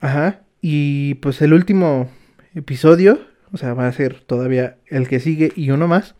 [0.00, 0.40] Ajá.
[0.60, 2.10] Y pues el último
[2.54, 3.20] episodio,
[3.52, 6.14] o sea, va a ser todavía el que sigue y uno más.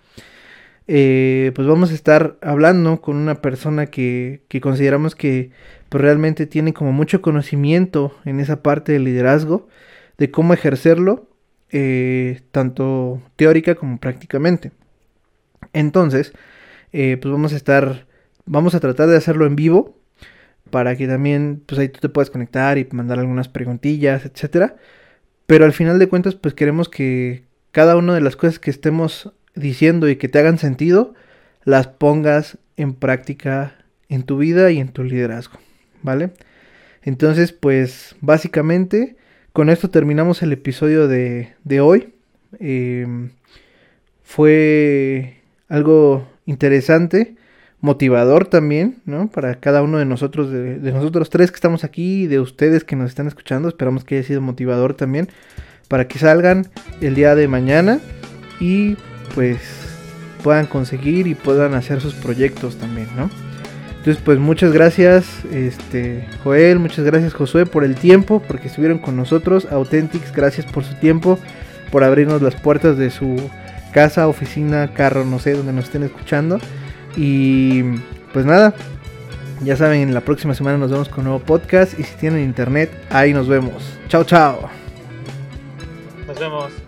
[0.90, 5.50] Eh, pues vamos a estar hablando con una persona que, que consideramos que
[5.90, 9.68] pues, realmente tiene como mucho conocimiento en esa parte del liderazgo,
[10.16, 11.28] de cómo ejercerlo,
[11.70, 14.72] eh, tanto teórica como prácticamente.
[15.74, 16.32] Entonces,
[16.92, 18.06] eh, pues vamos a estar,
[18.46, 19.98] vamos a tratar de hacerlo en vivo,
[20.70, 24.76] para que también, pues ahí tú te puedas conectar y mandar algunas preguntillas, etcétera.
[25.46, 29.32] Pero al final de cuentas, pues queremos que cada una de las cosas que estemos
[29.54, 31.14] diciendo y que te hagan sentido,
[31.64, 33.76] las pongas en práctica
[34.08, 35.58] en tu vida y en tu liderazgo,
[36.02, 36.30] ¿vale?
[37.02, 39.16] Entonces, pues básicamente
[39.52, 42.14] con esto terminamos el episodio de, de hoy.
[42.60, 43.30] Em,
[44.22, 47.36] fue algo interesante,
[47.80, 49.30] motivador también, ¿no?
[49.30, 52.96] Para cada uno de nosotros, de, nosotros tres que estamos aquí y de ustedes que
[52.96, 53.68] nos están escuchando.
[53.68, 55.28] Esperamos que haya sido motivador también
[55.88, 56.66] para que salgan
[57.00, 58.00] el día de mañana
[58.60, 58.96] y
[59.34, 59.60] pues
[60.42, 63.30] puedan conseguir y puedan hacer sus proyectos también, ¿no?
[63.98, 69.16] Entonces, pues muchas gracias, este, Joel, muchas gracias, Josué, por el tiempo, porque estuvieron con
[69.16, 69.66] nosotros.
[69.70, 71.38] Authentics, gracias por su tiempo,
[71.90, 73.36] por abrirnos las puertas de su
[73.92, 76.58] casa, oficina, carro, no sé, donde nos estén escuchando.
[77.16, 77.82] Y
[78.32, 78.74] pues nada,
[79.62, 81.98] ya saben, la próxima semana nos vemos con un nuevo podcast.
[81.98, 83.98] Y si tienen internet, ahí nos vemos.
[84.08, 84.68] Chao, chao.
[86.26, 86.87] Nos vemos.